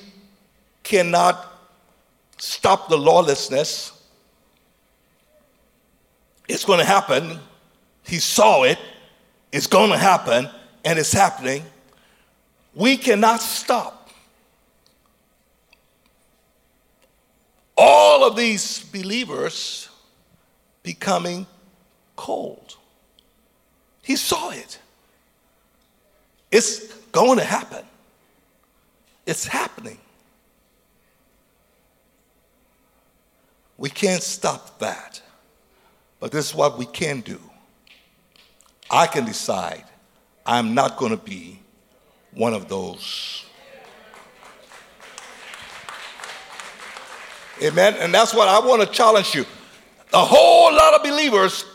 cannot 0.84 1.46
stop 2.38 2.90
the 2.90 2.98
lawlessness, 2.98 3.92
it's 6.48 6.66
going 6.66 6.80
to 6.80 6.86
happen. 6.86 7.38
He 8.08 8.18
saw 8.18 8.64
it. 8.64 8.80
It's 9.52 9.68
going 9.68 9.92
to 9.92 9.98
happen, 9.98 10.48
and 10.86 11.00
it's 11.00 11.12
happening. 11.12 11.64
We 12.76 12.98
cannot 12.98 13.42
stop. 13.42 13.99
All 17.82 18.28
of 18.28 18.36
these 18.36 18.84
believers 18.84 19.88
becoming 20.84 21.48
cold. 22.18 22.76
He 24.04 24.18
saw 24.18 24.50
it. 24.50 24.80
It's 26.52 26.94
going 27.14 27.38
to 27.38 27.46
happen. 27.46 27.86
It's 29.26 29.48
happening. 29.48 29.98
We 33.78 33.90
can't 33.90 34.24
stop 34.24 34.80
that. 34.80 35.22
But 36.20 36.34
this 36.34 36.50
is 36.50 36.56
what 36.56 36.78
we 36.78 36.86
can 36.86 37.22
do. 37.22 37.40
I 38.92 39.08
can 39.08 39.24
decide 39.24 39.86
I'm 40.46 40.74
not 40.74 40.98
going 40.98 41.12
to 41.12 41.24
be 41.24 41.62
one 42.34 42.54
of 42.54 42.68
those. 42.68 43.46
Amen. 47.62 47.96
And 48.00 48.14
that's 48.14 48.34
what 48.34 48.48
I 48.48 48.60
want 48.60 48.82
to 48.82 48.88
challenge 48.88 49.36
you. 49.36 49.46
A 50.14 50.26
whole 50.26 50.74
lot 50.74 50.94
of 50.96 51.04
believers 51.04 51.66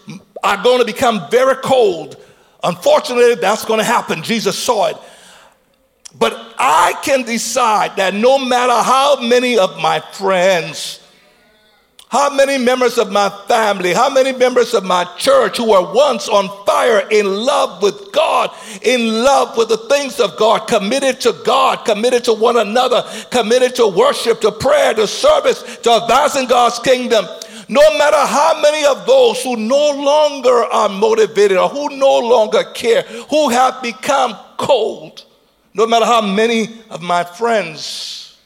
are 0.42 0.62
going 0.62 0.78
to 0.80 0.84
become 0.84 1.30
very 1.30 1.56
cold. 1.56 2.16
Unfortunately, 2.62 3.34
that's 3.34 3.64
going 3.64 3.78
to 3.78 3.84
happen. 3.84 4.22
Jesus 4.22 4.58
saw 4.58 4.88
it. 4.88 4.96
But 6.18 6.54
I 6.58 6.94
can 7.02 7.22
decide 7.22 7.96
that 7.96 8.14
no 8.14 8.38
matter 8.38 8.72
how 8.72 9.20
many 9.20 9.58
of 9.58 9.80
my 9.80 10.00
friends, 10.00 11.00
how 12.14 12.30
many 12.32 12.56
members 12.58 12.96
of 12.96 13.10
my 13.10 13.28
family, 13.48 13.92
how 13.92 14.08
many 14.08 14.30
members 14.30 14.72
of 14.72 14.84
my 14.84 15.02
church 15.18 15.56
who 15.56 15.70
were 15.70 15.92
once 15.92 16.28
on 16.28 16.48
fire 16.64 17.08
in 17.10 17.26
love 17.26 17.82
with 17.82 18.12
God, 18.12 18.52
in 18.82 19.24
love 19.24 19.56
with 19.56 19.68
the 19.68 19.78
things 19.88 20.20
of 20.20 20.36
God, 20.36 20.68
committed 20.68 21.20
to 21.22 21.32
God, 21.44 21.84
committed 21.84 22.22
to 22.26 22.32
one 22.32 22.56
another, 22.56 23.02
committed 23.32 23.74
to 23.74 23.88
worship, 23.88 24.40
to 24.42 24.52
prayer, 24.52 24.94
to 24.94 25.08
service, 25.08 25.78
to 25.78 26.04
advancing 26.04 26.46
God's 26.46 26.78
kingdom. 26.78 27.24
No 27.68 27.98
matter 27.98 28.24
how 28.24 28.60
many 28.62 28.86
of 28.86 29.04
those 29.08 29.42
who 29.42 29.56
no 29.56 29.90
longer 29.90 30.66
are 30.72 30.88
motivated 30.88 31.56
or 31.56 31.68
who 31.68 31.96
no 31.96 32.20
longer 32.20 32.62
care, 32.74 33.02
who 33.28 33.48
have 33.48 33.82
become 33.82 34.36
cold, 34.56 35.24
no 35.74 35.84
matter 35.84 36.06
how 36.06 36.20
many 36.20 36.78
of 36.90 37.02
my 37.02 37.24
friends 37.24 38.38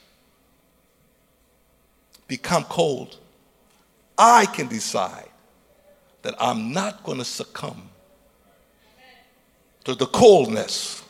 become 2.28 2.64
cold, 2.64 3.18
I 4.18 4.46
can 4.46 4.66
decide 4.66 5.28
that 6.22 6.34
I'm 6.40 6.72
not 6.72 7.04
going 7.04 7.18
to 7.18 7.24
succumb 7.24 7.88
to 9.84 9.94
the 9.94 10.06
coldness 10.06 11.04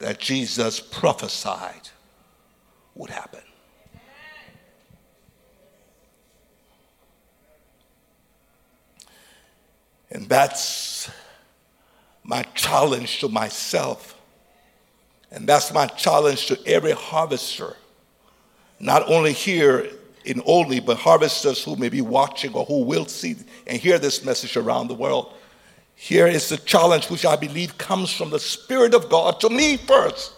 that 0.00 0.18
Jesus 0.18 0.80
prophesied 0.80 1.88
would 2.94 3.10
happen. 3.10 3.40
And 10.10 10.28
that's 10.28 11.10
my 12.24 12.42
challenge 12.54 13.20
to 13.20 13.28
myself. 13.28 14.14
And 15.30 15.46
that's 15.46 15.72
my 15.72 15.86
challenge 15.86 16.46
to 16.46 16.58
every 16.66 16.92
harvester, 16.92 17.76
not 18.80 19.08
only 19.10 19.32
here 19.32 19.90
in 20.24 20.42
only, 20.46 20.80
but 20.80 20.98
harvesters 20.98 21.62
who 21.62 21.76
may 21.76 21.88
be 21.88 22.00
watching 22.00 22.52
or 22.54 22.64
who 22.64 22.82
will 22.82 23.06
see 23.06 23.36
and 23.66 23.78
hear 23.78 23.98
this 23.98 24.24
message 24.24 24.56
around 24.56 24.88
the 24.88 24.94
world. 24.94 25.34
Here 25.94 26.26
is 26.26 26.48
the 26.48 26.58
challenge 26.58 27.10
which 27.10 27.26
I 27.26 27.36
believe 27.36 27.76
comes 27.78 28.12
from 28.12 28.30
the 28.30 28.38
Spirit 28.38 28.94
of 28.94 29.08
God 29.08 29.40
to 29.40 29.50
me 29.50 29.76
first, 29.76 30.32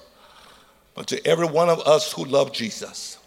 but 0.94 1.06
to 1.08 1.26
every 1.26 1.46
one 1.46 1.68
of 1.68 1.80
us 1.80 2.12
who 2.12 2.24
love 2.24 2.52
Jesus. 2.52 3.18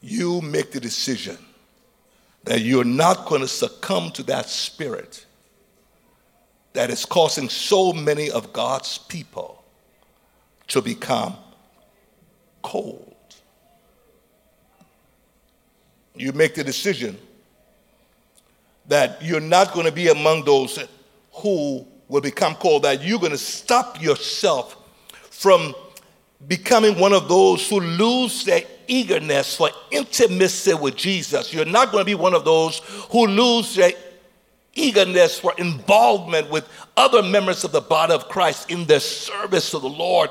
You 0.00 0.40
make 0.40 0.70
the 0.70 0.80
decision 0.80 1.38
that 2.44 2.60
you're 2.60 2.84
not 2.84 3.26
going 3.26 3.40
to 3.40 3.48
succumb 3.48 4.10
to 4.12 4.22
that 4.24 4.48
spirit 4.48 5.26
that 6.72 6.90
is 6.90 7.04
causing 7.04 7.48
so 7.48 7.92
many 7.92 8.30
of 8.30 8.52
God's 8.52 8.98
people 8.98 9.64
to 10.68 10.80
become 10.80 11.36
cold 12.62 13.07
you 16.18 16.32
make 16.32 16.54
the 16.54 16.64
decision 16.64 17.16
that 18.86 19.22
you're 19.22 19.40
not 19.40 19.72
going 19.72 19.86
to 19.86 19.92
be 19.92 20.08
among 20.08 20.44
those 20.44 20.78
who 21.32 21.86
will 22.08 22.20
become 22.20 22.54
cold, 22.54 22.82
that 22.84 23.02
you're 23.02 23.18
going 23.18 23.32
to 23.32 23.38
stop 23.38 24.00
yourself 24.00 24.76
from 25.30 25.74
becoming 26.46 26.98
one 26.98 27.12
of 27.12 27.28
those 27.28 27.68
who 27.68 27.80
lose 27.80 28.44
their 28.44 28.62
eagerness 28.86 29.56
for 29.56 29.70
intimacy 29.90 30.74
with 30.74 30.96
Jesus. 30.96 31.52
You're 31.52 31.64
not 31.64 31.92
going 31.92 32.02
to 32.02 32.06
be 32.06 32.14
one 32.14 32.34
of 32.34 32.44
those 32.44 32.78
who 33.10 33.26
lose 33.26 33.74
their 33.74 33.92
eagerness 34.74 35.38
for 35.38 35.52
involvement 35.58 36.50
with 36.50 36.66
other 36.96 37.22
members 37.22 37.64
of 37.64 37.72
the 37.72 37.80
body 37.80 38.14
of 38.14 38.28
Christ 38.28 38.70
in 38.70 38.86
their 38.86 39.00
service 39.00 39.70
to 39.72 39.78
the 39.78 39.88
Lord. 39.88 40.30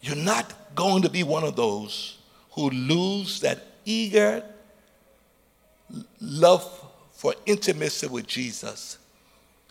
You're 0.00 0.16
not 0.16 0.52
going 0.74 1.02
to 1.02 1.10
be 1.10 1.22
one 1.22 1.44
of 1.44 1.54
those 1.54 2.18
who 2.52 2.70
lose 2.70 3.40
that 3.40 3.62
eager 3.84 4.42
love 6.20 6.84
for 7.12 7.34
intimacy 7.46 8.06
with 8.06 8.26
Jesus, 8.26 8.98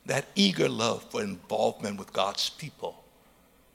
that 0.05 0.25
eager 0.35 0.67
love 0.69 1.03
for 1.09 1.21
involvement 1.21 1.99
with 1.99 2.11
God's 2.13 2.49
people 2.49 3.03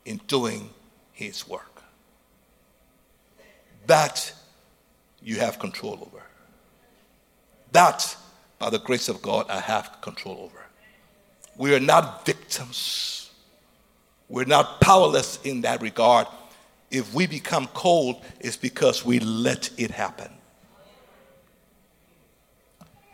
in 0.04 0.20
doing 0.26 0.70
His 1.12 1.46
work. 1.48 1.82
That 3.87 4.32
you 5.22 5.38
have 5.40 5.58
control 5.58 5.98
over. 6.00 6.22
That, 7.72 8.16
by 8.58 8.70
the 8.70 8.78
grace 8.78 9.08
of 9.08 9.20
God, 9.22 9.46
I 9.48 9.61
have 9.61 10.00
control 10.00 10.38
over. 10.40 10.66
We 11.56 11.74
are 11.74 11.80
not 11.80 12.24
victims. 12.24 13.30
We're 14.28 14.44
not 14.44 14.80
powerless 14.80 15.38
in 15.44 15.62
that 15.62 15.82
regard. 15.82 16.26
If 16.90 17.12
we 17.12 17.26
become 17.26 17.66
cold, 17.74 18.22
it's 18.40 18.56
because 18.56 19.04
we 19.04 19.20
let 19.20 19.70
it 19.76 19.90
happen. 19.90 20.30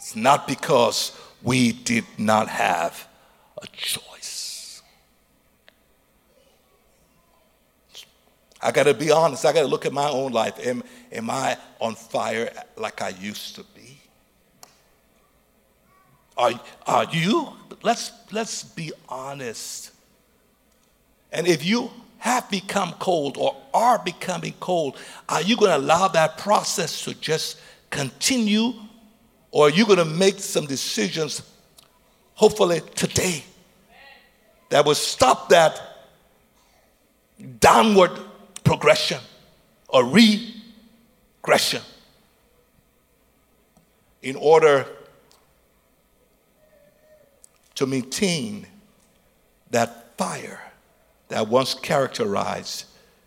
It's 0.05 0.15
not 0.15 0.47
because 0.47 1.19
we 1.43 1.73
did 1.73 2.05
not 2.19 2.47
have 2.51 3.09
a 3.57 3.67
choice. 3.69 4.83
I 8.61 8.71
got 8.71 8.83
to 8.83 8.93
be 8.93 9.11
honest. 9.11 9.47
I 9.47 9.55
got 9.55 9.63
to 9.63 9.67
look 9.67 9.87
at 9.87 9.95
my 9.95 10.11
own 10.11 10.33
life. 10.33 10.59
Am, 10.67 10.83
am 11.11 11.31
I 11.31 11.57
on 11.81 11.95
fire 11.95 12.53
like 12.77 13.01
I 13.01 13.09
used 13.19 13.55
to 13.55 13.65
be? 13.75 13.99
Are, 16.37 16.53
are 16.87 17.07
you? 17.11 17.55
Let's, 17.83 18.13
let's 18.31 18.63
be 18.63 18.93
honest. 19.09 19.91
And 21.33 21.49
if 21.49 21.65
you 21.65 21.91
have 22.19 22.51
become 22.51 22.93
cold 22.99 23.39
or 23.39 23.57
are 23.73 23.99
becoming 24.05 24.53
cold, 24.61 24.99
are 25.31 25.41
you 25.41 25.57
going 25.57 25.71
to 25.71 25.79
allow 25.79 26.09
that 26.09 26.37
process 26.37 27.05
to 27.05 27.15
just 27.15 27.59
continue 27.89 28.75
or 29.55 29.69
are 29.69 29.71
you 29.71 29.87
going 29.87 29.99
to 29.99 30.05
make 30.05 30.39
some 30.41 30.67
decisions, 30.67 31.41
hopefully 32.35 32.81
today, 32.95 33.45
that 34.71 34.85
will 34.85 34.95
stop 34.95 35.49
that 35.49 35.81
downward 37.61 38.11
progression? 38.65 39.21
or 39.95 40.05
regression 40.05 41.81
in 44.23 44.35
order 44.35 44.85
to 47.77 47.87
maintain 47.87 48.67
that 49.71 50.17
fire 50.19 50.61
that 51.29 51.47
once 51.47 51.75
characterized 51.75 52.87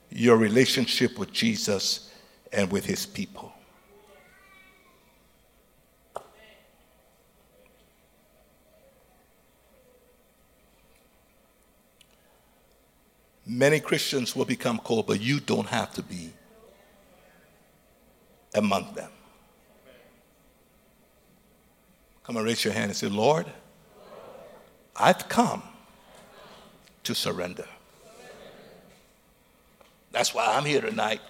your 0.10 0.36
relationship 0.36 1.18
with 1.18 1.32
Jesus 1.32 2.14
and 2.52 2.70
with 2.70 2.86
his 2.86 3.06
people. 3.06 3.54
Many 13.48 13.80
Christians 13.80 14.36
will 14.36 14.44
become 14.44 14.78
cold, 14.80 15.08
but 15.08 15.22
you 15.22 15.40
don't 15.40 15.68
have 15.68 15.94
to 15.94 16.04
be 16.04 16.34
among 18.54 18.94
them. 18.94 19.10
Come 22.24 22.36
and 22.36 22.46
raise 22.46 22.66
your 22.66 22.74
hand 22.74 22.90
and 22.90 22.96
say, 22.96 23.08
Lord, 23.08 23.46
I've 24.98 25.30
come 25.30 25.64
to 27.04 27.16
surrender. 27.16 27.66
That's 30.12 30.34
why 30.34 30.46
I'm 30.46 30.66
here 30.66 30.82
tonight. 30.82 31.22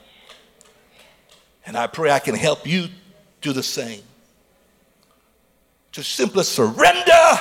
And 1.68 1.78
I 1.78 1.86
pray 1.86 2.10
I 2.10 2.18
can 2.18 2.34
help 2.34 2.66
you 2.66 2.88
do 3.42 3.54
the 3.54 3.62
same. 3.62 4.02
To 5.92 6.02
simply 6.02 6.44
surrender 6.46 7.40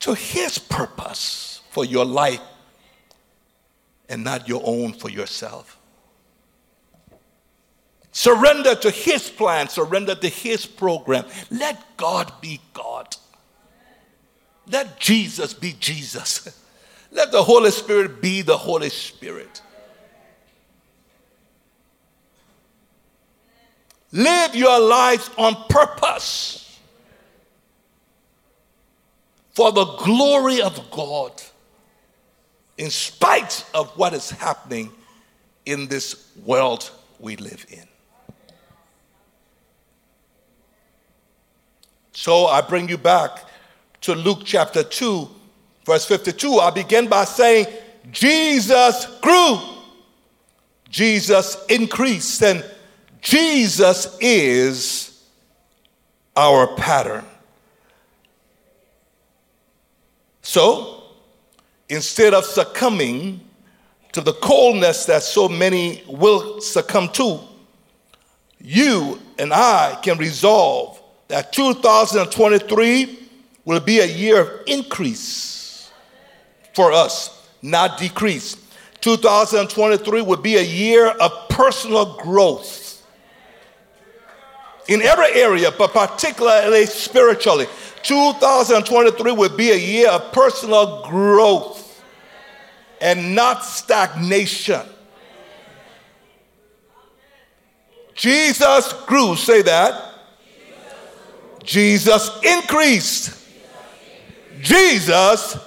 to 0.00 0.12
His 0.12 0.58
purpose 0.58 1.62
for 1.70 1.86
your 1.86 2.04
life 2.04 2.40
and 4.12 4.22
not 4.22 4.46
your 4.46 4.60
own 4.62 4.92
for 4.92 5.08
yourself. 5.08 5.78
Surrender 8.12 8.74
to 8.74 8.90
His 8.90 9.30
plan, 9.30 9.68
surrender 9.68 10.14
to 10.14 10.28
His 10.28 10.66
program. 10.66 11.24
Let 11.50 11.96
God 11.96 12.30
be 12.42 12.60
God. 12.74 13.16
Let 14.68 15.00
Jesus 15.00 15.54
be 15.54 15.74
Jesus. 15.80 16.58
Let 17.10 17.32
the 17.32 17.42
Holy 17.42 17.70
Spirit 17.70 18.20
be 18.20 18.42
the 18.42 18.56
Holy 18.56 18.90
Spirit. 18.90 19.62
Live 24.12 24.54
your 24.54 24.78
lives 24.78 25.30
on 25.38 25.54
purpose 25.70 26.78
for 29.52 29.72
the 29.72 29.86
glory 29.86 30.60
of 30.60 30.90
God 30.90 31.42
in 32.78 32.90
spite 32.90 33.64
of 33.74 33.90
what 33.98 34.12
is 34.12 34.30
happening 34.30 34.90
in 35.66 35.86
this 35.88 36.30
world 36.44 36.90
we 37.18 37.36
live 37.36 37.64
in. 37.70 37.86
So 42.12 42.46
I 42.46 42.60
bring 42.60 42.88
you 42.88 42.98
back 42.98 43.44
to 44.02 44.14
Luke 44.14 44.42
chapter 44.44 44.82
2, 44.82 45.28
verse 45.84 46.04
52. 46.04 46.58
I 46.58 46.70
begin 46.70 47.08
by 47.08 47.24
saying, 47.24 47.66
Jesus 48.10 49.06
grew, 49.20 49.58
Jesus 50.88 51.64
increased, 51.66 52.42
and 52.42 52.64
Jesus 53.20 54.16
is 54.20 55.24
our 56.36 56.74
pattern. 56.76 57.24
So, 60.42 61.01
instead 61.92 62.32
of 62.32 62.42
succumbing 62.46 63.38
to 64.12 64.22
the 64.22 64.32
coldness 64.32 65.04
that 65.04 65.22
so 65.22 65.46
many 65.46 66.02
will 66.08 66.58
succumb 66.58 67.06
to, 67.10 67.38
you 68.58 69.20
and 69.38 69.52
I 69.52 69.98
can 70.02 70.16
resolve 70.16 70.98
that 71.28 71.52
2023 71.52 73.18
will 73.66 73.80
be 73.80 74.00
a 74.00 74.06
year 74.06 74.40
of 74.40 74.60
increase 74.66 75.90
for 76.74 76.92
us, 76.92 77.46
not 77.60 77.98
decrease. 77.98 78.56
2023 79.02 80.22
will 80.22 80.38
be 80.38 80.56
a 80.56 80.62
year 80.62 81.08
of 81.08 81.48
personal 81.50 82.16
growth 82.16 83.04
in 84.88 85.02
every 85.02 85.32
area, 85.34 85.70
but 85.76 85.92
particularly 85.92 86.86
spiritually. 86.86 87.66
2023 88.02 89.32
will 89.32 89.54
be 89.54 89.72
a 89.72 89.76
year 89.76 90.08
of 90.08 90.32
personal 90.32 91.02
growth 91.06 91.81
and 93.02 93.34
not 93.34 93.64
stagnation. 93.64 94.80
Jesus 98.14 98.92
grew, 99.06 99.34
say 99.34 99.62
that. 99.62 100.14
Jesus 101.64 102.30
increased. 102.44 103.38
Jesus 104.60 105.58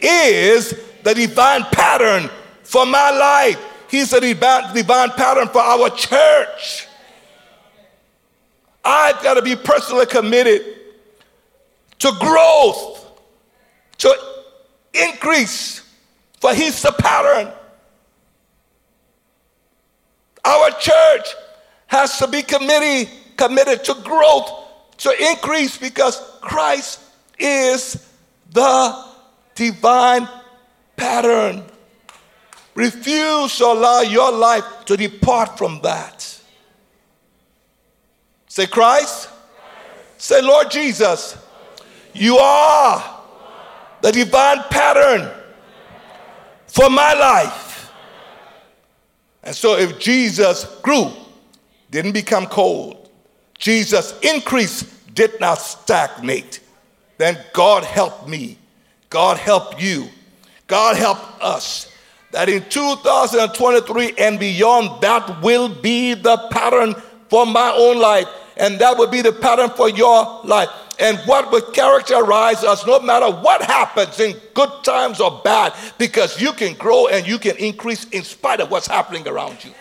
is 0.00 0.74
the 1.04 1.14
divine 1.14 1.62
pattern 1.70 2.28
for 2.64 2.84
my 2.84 3.10
life. 3.10 3.58
He's 3.88 4.10
the 4.10 4.20
divine, 4.20 4.74
divine 4.74 5.10
pattern 5.10 5.48
for 5.48 5.60
our 5.60 5.90
church. 5.90 6.88
I've 8.84 9.22
got 9.22 9.34
to 9.34 9.42
be 9.42 9.54
personally 9.54 10.06
committed 10.06 10.62
to 12.00 12.12
growth, 12.18 13.20
to 13.98 14.12
increase, 14.92 15.82
for 16.40 16.54
he's 16.54 16.80
the 16.82 16.92
pattern. 16.92 17.52
Our 20.44 20.70
church 20.70 21.34
has 21.86 22.18
to 22.18 22.26
be 22.26 22.42
committed, 22.42 23.12
committed 23.36 23.84
to 23.84 23.94
growth, 24.02 24.50
to 24.98 25.14
increase, 25.30 25.76
because 25.76 26.18
Christ 26.40 27.00
is 27.38 28.08
the 28.50 29.04
divine 29.54 30.28
pattern. 30.96 31.62
Refuse 32.74 33.58
to 33.58 33.66
allow 33.66 34.00
your 34.00 34.32
life 34.32 34.64
to 34.86 34.96
depart 34.96 35.58
from 35.58 35.80
that. 35.82 36.40
Say, 38.48 38.66
Christ. 38.66 39.28
Christ. 39.28 40.24
Say, 40.24 40.42
Lord 40.42 40.70
Jesus, 40.70 41.36
you 42.14 42.36
are 42.38 43.20
the 44.00 44.10
divine 44.10 44.62
pattern 44.70 45.39
for 46.70 46.88
my 46.88 47.14
life. 47.14 47.92
And 49.42 49.54
so 49.54 49.76
if 49.76 49.98
Jesus 49.98 50.64
grew, 50.82 51.10
didn't 51.90 52.12
become 52.12 52.46
cold, 52.46 53.10
Jesus 53.58 54.18
increased, 54.20 55.14
did 55.14 55.38
not 55.40 55.56
stagnate, 55.56 56.60
then 57.18 57.38
God 57.52 57.84
help 57.84 58.28
me. 58.28 58.56
God 59.10 59.36
help 59.36 59.82
you. 59.82 60.08
God 60.66 60.96
help 60.96 61.18
us. 61.42 61.92
That 62.30 62.48
in 62.48 62.62
2023 62.68 64.14
and 64.16 64.38
beyond, 64.38 65.02
that 65.02 65.42
will 65.42 65.68
be 65.68 66.14
the 66.14 66.36
pattern 66.52 66.94
for 67.28 67.44
my 67.44 67.74
own 67.76 67.98
life. 67.98 68.28
And 68.56 68.78
that 68.78 68.96
will 68.96 69.08
be 69.08 69.20
the 69.20 69.32
pattern 69.32 69.70
for 69.70 69.88
your 69.88 70.40
life 70.44 70.68
and 71.00 71.18
what 71.20 71.50
would 71.50 71.72
characterize 71.72 72.62
us 72.62 72.86
no 72.86 73.00
matter 73.00 73.30
what 73.30 73.62
happens 73.62 74.20
in 74.20 74.36
good 74.54 74.70
times 74.82 75.20
or 75.20 75.40
bad, 75.42 75.72
because 75.98 76.40
you 76.40 76.52
can 76.52 76.74
grow 76.74 77.06
and 77.06 77.26
you 77.26 77.38
can 77.38 77.56
increase 77.56 78.04
in 78.10 78.22
spite 78.22 78.60
of 78.60 78.70
what's 78.70 78.86
happening 78.86 79.26
around 79.26 79.64
you. 79.64 79.72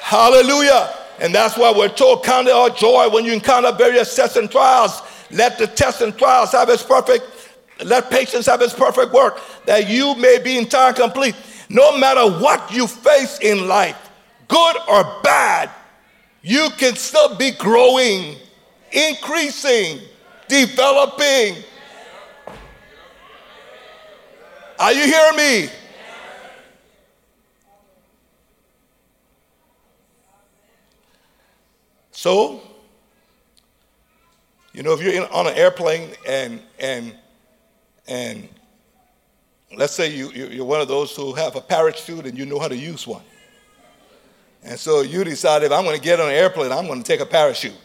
Hallelujah. 0.00 0.94
And 1.18 1.34
that's 1.34 1.56
why 1.56 1.72
we're 1.72 1.88
told, 1.88 2.24
count 2.24 2.46
it 2.48 2.52
all 2.52 2.70
joy 2.70 3.08
when 3.08 3.24
you 3.24 3.32
encounter 3.32 3.72
various 3.72 4.14
tests 4.14 4.36
and 4.36 4.50
trials. 4.50 5.00
Let 5.30 5.58
the 5.58 5.66
tests 5.66 6.00
and 6.00 6.16
trials 6.16 6.52
have 6.52 6.68
its 6.68 6.82
perfect, 6.82 7.24
let 7.84 8.10
patience 8.10 8.46
have 8.46 8.62
its 8.62 8.74
perfect 8.74 9.12
work, 9.12 9.40
that 9.66 9.88
you 9.88 10.14
may 10.16 10.38
be 10.38 10.58
entire 10.58 10.92
complete. 10.92 11.34
No 11.68 11.96
matter 11.98 12.30
what 12.40 12.72
you 12.72 12.86
face 12.86 13.38
in 13.40 13.66
life, 13.66 14.10
good 14.46 14.76
or 14.86 15.20
bad, 15.22 15.70
you 16.44 16.68
can 16.76 16.94
still 16.94 17.34
be 17.36 17.52
growing, 17.52 18.36
increasing, 18.92 19.98
developing. 20.46 21.56
Are 24.78 24.92
you 24.92 25.06
hearing 25.06 25.36
me? 25.38 25.68
So, 32.10 32.60
you 34.74 34.82
know, 34.82 34.92
if 34.92 35.00
you're 35.00 35.14
in, 35.14 35.22
on 35.30 35.46
an 35.46 35.54
airplane 35.54 36.10
and 36.28 36.60
and 36.78 37.14
and 38.06 38.48
let's 39.74 39.94
say 39.94 40.14
you, 40.14 40.30
you're 40.30 40.66
one 40.66 40.82
of 40.82 40.88
those 40.88 41.16
who 41.16 41.32
have 41.32 41.56
a 41.56 41.60
parachute 41.62 42.26
and 42.26 42.36
you 42.36 42.44
know 42.44 42.58
how 42.58 42.68
to 42.68 42.76
use 42.76 43.06
one. 43.06 43.22
And 44.64 44.80
so 44.80 45.02
you 45.02 45.22
decided, 45.24 45.72
I'm 45.72 45.84
going 45.84 45.96
to 45.96 46.02
get 46.02 46.18
on 46.20 46.28
an 46.28 46.34
airplane, 46.34 46.72
I'm 46.72 46.86
going 46.86 47.02
to 47.02 47.06
take 47.06 47.20
a 47.20 47.26
parachute. 47.26 47.76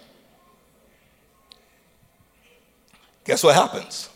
Guess 3.25 3.43
what 3.43 3.53
happens? 3.53 4.09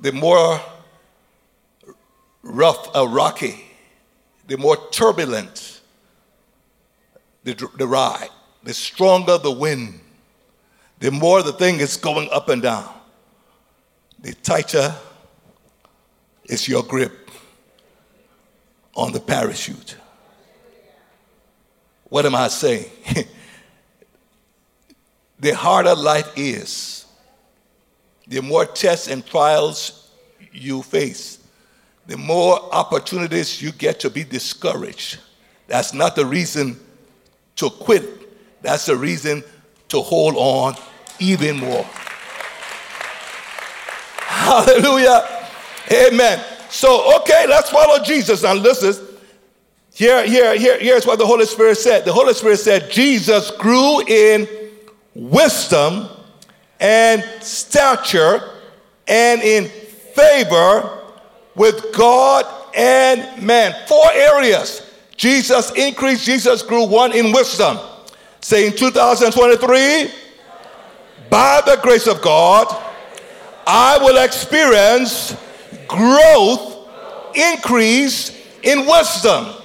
The 0.00 0.10
more 0.10 0.58
rough 2.42 2.96
or 2.96 3.08
rocky, 3.08 3.64
the 4.46 4.56
more 4.56 4.76
turbulent 4.90 5.82
the, 7.44 7.68
the 7.76 7.86
ride, 7.86 8.30
the 8.64 8.72
stronger 8.72 9.36
the 9.36 9.52
wind, 9.52 10.00
the 11.00 11.10
more 11.10 11.42
the 11.42 11.52
thing 11.52 11.76
is 11.76 11.96
going 11.96 12.28
up 12.32 12.48
and 12.48 12.62
down, 12.62 12.92
the 14.18 14.32
tighter 14.34 14.94
is 16.46 16.66
your 16.66 16.82
grip 16.82 17.30
on 18.94 19.12
the 19.12 19.20
parachute. 19.20 19.96
What 22.08 22.24
am 22.26 22.34
I 22.34 22.48
saying? 22.48 22.86
the 25.40 25.54
harder 25.54 25.94
life 25.94 26.32
is, 26.36 27.06
the 28.26 28.40
more 28.42 28.64
tests 28.64 29.08
and 29.08 29.24
trials 29.24 30.10
you 30.52 30.82
face, 30.82 31.38
the 32.06 32.16
more 32.16 32.58
opportunities 32.74 33.60
you 33.60 33.72
get 33.72 34.00
to 34.00 34.10
be 34.10 34.24
discouraged. 34.24 35.18
That's 35.66 35.92
not 35.92 36.16
the 36.16 36.24
reason 36.24 36.80
to 37.56 37.68
quit, 37.68 38.62
that's 38.62 38.86
the 38.86 38.96
reason 38.96 39.44
to 39.88 40.00
hold 40.00 40.34
on 40.36 40.74
even 41.18 41.58
more. 41.58 41.86
Hallelujah. 44.16 45.46
Amen. 45.92 46.42
So, 46.70 47.16
okay, 47.20 47.46
let's 47.46 47.70
follow 47.70 48.02
Jesus. 48.02 48.42
Now, 48.42 48.54
listen. 48.54 49.07
Here, 49.98 50.24
here, 50.24 50.56
here, 50.56 50.78
here's 50.78 51.04
what 51.04 51.18
the 51.18 51.26
Holy 51.26 51.44
Spirit 51.44 51.76
said. 51.76 52.04
The 52.04 52.12
Holy 52.12 52.32
Spirit 52.32 52.58
said 52.58 52.88
Jesus 52.88 53.50
grew 53.50 54.00
in 54.06 54.46
wisdom 55.12 56.06
and 56.78 57.24
stature 57.40 58.48
and 59.08 59.42
in 59.42 59.64
favor 59.64 61.00
with 61.56 61.92
God 61.92 62.46
and 62.76 63.42
man. 63.44 63.74
Four 63.88 64.04
areas. 64.12 64.88
Jesus 65.16 65.72
increased, 65.72 66.24
Jesus 66.24 66.62
grew 66.62 66.84
one 66.86 67.10
in 67.10 67.32
wisdom. 67.32 67.76
Say 68.40 68.68
in 68.68 68.76
2023, 68.76 70.12
by 71.28 71.60
the 71.66 71.76
grace 71.82 72.06
of 72.06 72.22
God, 72.22 72.68
I 73.66 73.98
will 73.98 74.22
experience 74.22 75.36
growth, 75.88 76.88
increase 77.34 78.30
in 78.62 78.86
wisdom. 78.86 79.57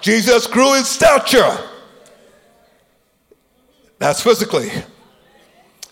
Jesus 0.00 0.46
grew 0.46 0.74
in 0.74 0.84
stature. 0.84 1.56
That's 3.98 4.20
physically. 4.20 4.70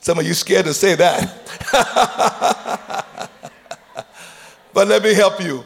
Some 0.00 0.18
of 0.18 0.26
you 0.26 0.34
scared 0.34 0.66
to 0.66 0.74
say 0.74 0.94
that. 0.96 1.40
but 4.74 4.88
let 4.88 5.02
me 5.02 5.14
help 5.14 5.42
you. 5.42 5.64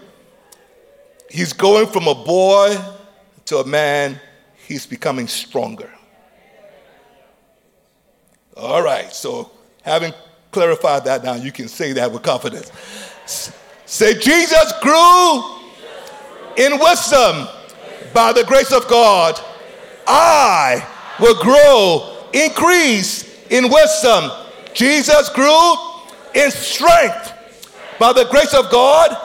He's 1.30 1.52
going 1.52 1.88
from 1.88 2.06
a 2.06 2.14
boy 2.14 2.76
to 3.46 3.58
a 3.58 3.66
man, 3.66 4.20
he's 4.66 4.86
becoming 4.86 5.26
stronger. 5.26 5.90
All 8.56 8.82
right, 8.82 9.12
so 9.12 9.50
having 9.82 10.12
clarified 10.50 11.04
that 11.04 11.24
now, 11.24 11.34
you 11.34 11.52
can 11.52 11.68
say 11.68 11.92
that 11.94 12.12
with 12.12 12.22
confidence. 12.22 12.70
Say, 13.86 14.14
Jesus 14.14 14.72
grew 14.82 15.42
in 16.56 16.78
wisdom 16.78 17.48
by 18.12 18.32
the 18.32 18.44
grace 18.44 18.72
of 18.72 18.86
God. 18.88 19.38
I 20.06 20.86
will 21.20 21.40
grow, 21.42 22.26
increase 22.32 23.46
in 23.50 23.70
wisdom. 23.70 24.30
Jesus 24.74 25.28
grew 25.30 25.74
in 26.34 26.50
strength 26.50 27.32
by 27.98 28.12
the 28.12 28.26
grace 28.30 28.54
of 28.54 28.70
God. 28.70 29.16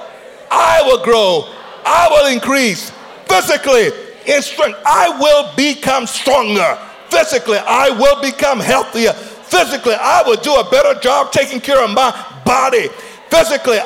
I 0.51 0.81
will 0.85 1.03
grow, 1.03 1.45
I 1.85 2.07
will 2.11 2.33
increase 2.33 2.91
physically 3.25 3.89
in 4.25 4.41
strength. 4.41 4.79
I 4.85 5.17
will 5.19 5.55
become 5.55 6.07
stronger 6.07 6.77
physically. 7.09 7.57
I 7.57 7.89
will 7.89 8.21
become 8.21 8.59
healthier 8.59 9.13
physically. 9.13 9.95
I 9.99 10.23
will 10.25 10.37
do 10.37 10.53
a 10.55 10.69
better 10.69 10.99
job 10.99 11.31
taking 11.31 11.59
care 11.59 11.83
of 11.83 11.91
my 11.91 12.11
body 12.45 12.87
physically. 13.29 13.79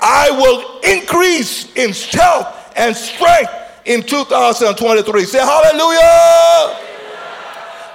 I 0.00 0.30
will 0.30 0.80
increase 0.80 1.74
in 1.74 1.92
health 1.92 2.72
and 2.76 2.94
strength 2.94 3.52
in 3.86 4.02
2023. 4.02 5.24
Say 5.24 5.38
hallelujah. 5.38 6.82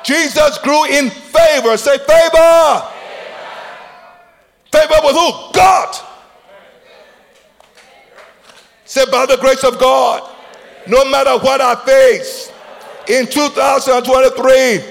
Jesus 0.04 0.58
grew 0.60 0.86
in 0.86 1.10
favor. 1.10 1.78
Say 1.78 1.98
favor. 1.98 2.88
Favor 4.72 4.96
with 5.04 5.16
who? 5.16 5.52
God. 5.54 5.96
Say 8.86 9.06
by 9.12 9.26
the 9.26 9.38
grace 9.38 9.64
of 9.64 9.80
God, 9.80 10.30
no 10.88 11.10
matter 11.10 11.38
what 11.38 11.62
I 11.62 11.76
face 11.86 12.52
in 13.08 13.28
2023, 13.28 14.84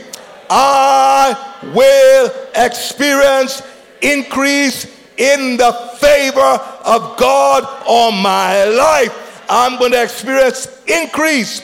I 0.48 1.70
will 1.74 2.32
experience 2.54 3.62
increase 4.02 4.86
in 5.16 5.56
the 5.56 5.72
favor 5.98 6.40
of 6.40 7.16
God 7.18 7.64
on 7.86 8.22
my 8.22 8.64
life. 8.64 9.29
I'm 9.50 9.78
going 9.78 9.92
to 9.92 10.02
experience 10.02 10.68
increase 10.86 11.60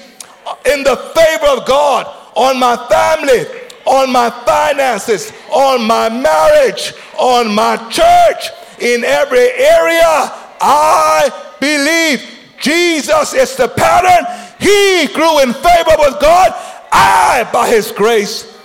in 0.67 0.83
the 0.83 0.97
favor 1.15 1.47
of 1.47 1.67
God 1.67 2.07
on 2.35 2.59
my 2.59 2.77
family, 2.89 3.47
on 3.87 4.13
my 4.13 4.29
finances, 4.45 5.33
on 5.51 5.87
my 5.87 6.09
marriage, 6.09 6.95
on 7.19 7.55
my 7.55 7.77
church, 7.89 8.51
in 8.81 9.05
every 9.05 9.51
area. 9.53 10.33
I 10.61 11.31
believe 11.61 12.29
Jesus 12.61 13.33
is 13.35 13.55
the 13.57 13.69
pattern. 13.69 14.27
He 14.59 15.07
grew 15.15 15.41
in 15.41 15.53
favor 15.53 15.97
with 15.99 16.21
God. 16.21 16.53
I, 16.91 17.49
by 17.53 17.69
His 17.69 17.93
grace, 17.93 18.59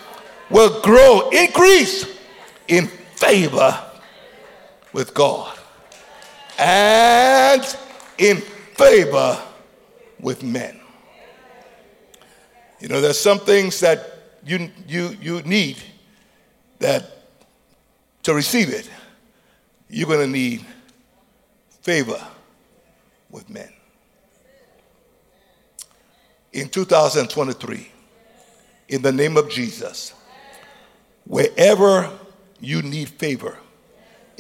will 0.49 0.81
grow, 0.81 1.29
increase 1.29 2.07
in 2.67 2.88
favor 2.88 3.79
with 4.93 5.13
God 5.13 5.57
and 6.57 7.77
in 8.17 8.38
favor 8.82 9.39
with 10.20 10.44
men. 10.44 10.80
You 12.80 12.88
know, 12.88 13.00
there's 13.00 13.20
some 13.20 13.39
things 13.39 13.80
that 13.82 14.39
you, 14.44 14.72
you, 14.88 15.15
you 15.22 15.41
need 15.44 15.78
that 16.80 17.22
to 18.24 18.34
receive 18.34 18.70
it, 18.70 18.89
you're 19.88 20.08
going 20.08 20.20
to 20.20 20.28
need 20.28 20.65
favor 21.82 22.20
with 23.30 23.50
men. 23.50 23.70
In 26.54 26.70
2023, 26.70 27.91
in 28.89 29.02
the 29.02 29.12
name 29.12 29.38
of 29.38 29.50
Jesus, 29.50 30.13
wherever 31.26 32.10
you 32.60 32.82
need 32.82 33.10
favor, 33.10 33.58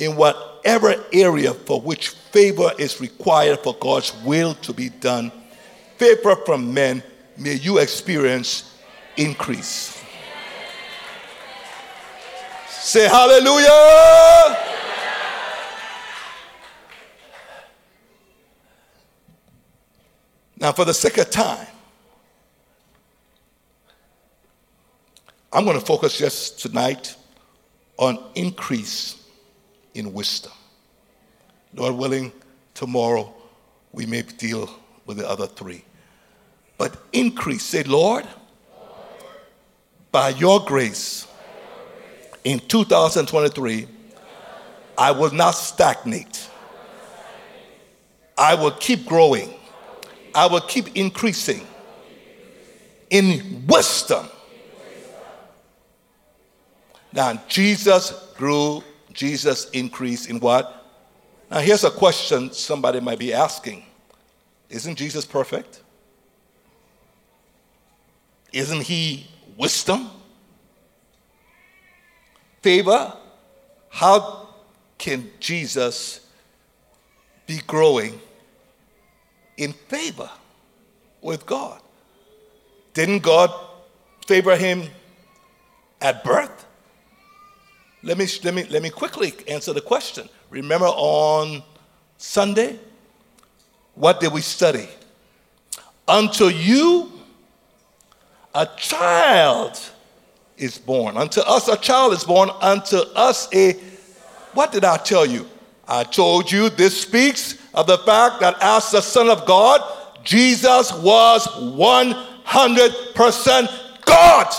in 0.01 0.15
whatever 0.15 0.95
area 1.13 1.53
for 1.53 1.79
which 1.79 2.09
favor 2.09 2.71
is 2.79 2.99
required 2.99 3.59
for 3.59 3.75
God's 3.75 4.11
will 4.23 4.55
to 4.55 4.73
be 4.73 4.89
done, 4.89 5.31
favor 5.97 6.35
from 6.37 6.73
men, 6.73 7.03
may 7.37 7.53
you 7.53 7.77
experience 7.77 8.79
increase. 9.15 10.03
Say 12.67 13.07
hallelujah. 13.07 14.57
Now, 20.57 20.71
for 20.71 20.85
the 20.85 20.93
second 20.95 21.31
time, 21.31 21.67
I'm 25.53 25.63
going 25.63 25.79
to 25.79 25.85
focus 25.85 26.17
just 26.17 26.59
tonight 26.59 27.15
on 27.97 28.17
increase 28.33 29.20
in 29.93 30.13
wisdom. 30.13 30.51
Lord 31.73 31.95
willing, 31.95 32.31
tomorrow 32.73 33.33
we 33.91 34.05
may 34.05 34.21
deal 34.21 34.69
with 35.05 35.17
the 35.17 35.29
other 35.29 35.47
three. 35.47 35.83
But 36.77 36.97
increase. 37.13 37.63
Say, 37.63 37.83
Lord, 37.83 38.25
by 40.11 40.29
your 40.29 40.59
grace, 40.59 41.27
in 42.43 42.59
2023, 42.59 43.87
I 44.97 45.11
will 45.11 45.31
not 45.31 45.51
stagnate. 45.51 46.49
I 48.37 48.55
will 48.55 48.71
keep 48.71 49.05
growing. 49.05 49.53
I 50.33 50.47
will 50.47 50.61
keep 50.61 50.95
increasing 50.95 51.65
in 53.09 53.65
wisdom. 53.67 54.27
Now, 57.13 57.41
Jesus 57.47 58.11
grew 58.37 58.83
Jesus 59.13 59.69
increased 59.71 60.29
in 60.29 60.39
what? 60.39 60.85
Now, 61.49 61.59
here's 61.59 61.83
a 61.83 61.91
question 61.91 62.51
somebody 62.51 62.99
might 62.99 63.19
be 63.19 63.33
asking 63.33 63.83
Isn't 64.69 64.95
Jesus 64.95 65.25
perfect? 65.25 65.81
Isn't 68.53 68.81
he 68.81 69.27
wisdom? 69.57 70.09
Favor? 72.61 73.13
How 73.89 74.49
can 74.97 75.29
Jesus 75.39 76.21
be 77.47 77.59
growing 77.67 78.19
in 79.57 79.73
favor 79.73 80.29
with 81.21 81.45
God. 81.45 81.81
Didn't 82.93 83.23
God 83.23 83.51
favor 84.25 84.55
him 84.55 84.83
at 85.99 86.23
birth? 86.23 86.65
Let 88.03 88.17
me, 88.17 88.27
let, 88.43 88.53
me, 88.53 88.63
let 88.65 88.81
me 88.81 88.89
quickly 88.89 89.33
answer 89.47 89.71
the 89.73 89.81
question. 89.81 90.27
Remember 90.49 90.87
on 90.87 91.63
Sunday, 92.17 92.79
what 93.95 94.19
did 94.19 94.33
we 94.33 94.41
study? 94.41 94.87
Unto 96.07 96.45
you 96.45 97.11
a 98.53 98.67
child 98.77 99.79
is 100.57 100.77
born. 100.77 101.17
Unto 101.17 101.41
us 101.41 101.67
a 101.67 101.77
child 101.77 102.13
is 102.13 102.23
born. 102.23 102.49
Unto 102.61 102.97
us 103.15 103.47
a. 103.53 103.73
What 104.53 104.71
did 104.71 104.83
I 104.83 104.97
tell 104.97 105.25
you? 105.25 105.47
I 105.87 106.03
told 106.03 106.51
you 106.51 106.69
this 106.69 107.01
speaks 107.01 107.57
of 107.73 107.87
the 107.87 107.97
fact 107.99 108.41
that 108.41 108.57
as 108.61 108.91
the 108.91 109.01
Son 109.01 109.29
of 109.29 109.45
God, 109.45 109.81
Jesus 110.23 110.93
was 110.93 111.47
100% 111.47 114.05
God 114.05 114.53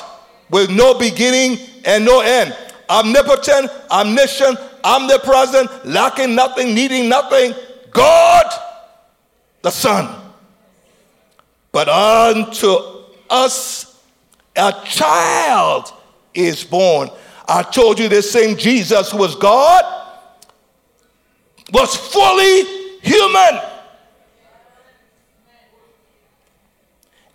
with 0.50 0.70
no 0.70 0.98
beginning 0.98 1.58
and 1.84 2.04
no 2.04 2.20
end. 2.20 2.56
Omnipotent, 2.92 3.70
omniscient, 3.90 4.58
omnipresent, 4.84 5.86
lacking 5.86 6.34
nothing, 6.34 6.74
needing 6.74 7.08
nothing. 7.08 7.54
God, 7.90 8.52
the 9.62 9.70
Son. 9.70 10.14
But 11.72 11.88
unto 11.88 12.76
us 13.30 13.98
a 14.54 14.74
child 14.84 15.90
is 16.34 16.64
born. 16.64 17.08
I 17.48 17.62
told 17.62 17.98
you 17.98 18.08
this 18.08 18.30
same 18.30 18.58
Jesus 18.58 19.10
who 19.10 19.18
was 19.18 19.36
God 19.36 19.82
was 21.72 21.96
fully 21.96 22.64
human. 23.00 23.60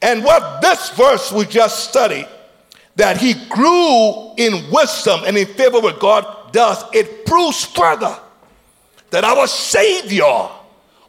And 0.03 0.23
what 0.23 0.61
this 0.61 0.91
verse 0.91 1.31
we 1.31 1.45
just 1.45 1.89
studied, 1.89 2.27
that 2.97 3.17
he 3.17 3.35
grew 3.47 4.33
in 4.37 4.69
wisdom 4.71 5.21
and 5.25 5.37
in 5.37 5.45
favor 5.45 5.79
with 5.79 5.99
God 5.99 6.51
does, 6.51 6.83
it 6.93 7.25
proves 7.25 7.63
further 7.63 8.17
that 9.11 9.23
our 9.23 9.47
Savior, 9.47 10.49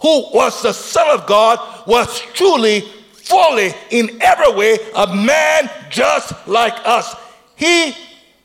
who 0.00 0.30
was 0.32 0.62
the 0.62 0.72
Son 0.72 1.08
of 1.18 1.26
God, 1.26 1.58
was 1.86 2.20
truly, 2.34 2.82
fully, 3.12 3.72
in 3.90 4.18
every 4.20 4.54
way, 4.54 4.78
a 4.94 5.06
man 5.14 5.70
just 5.90 6.46
like 6.46 6.74
us. 6.84 7.16
He 7.56 7.94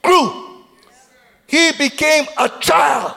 grew, 0.02 0.64
he 1.46 1.74
became 1.78 2.26
a 2.38 2.50
child. 2.62 3.14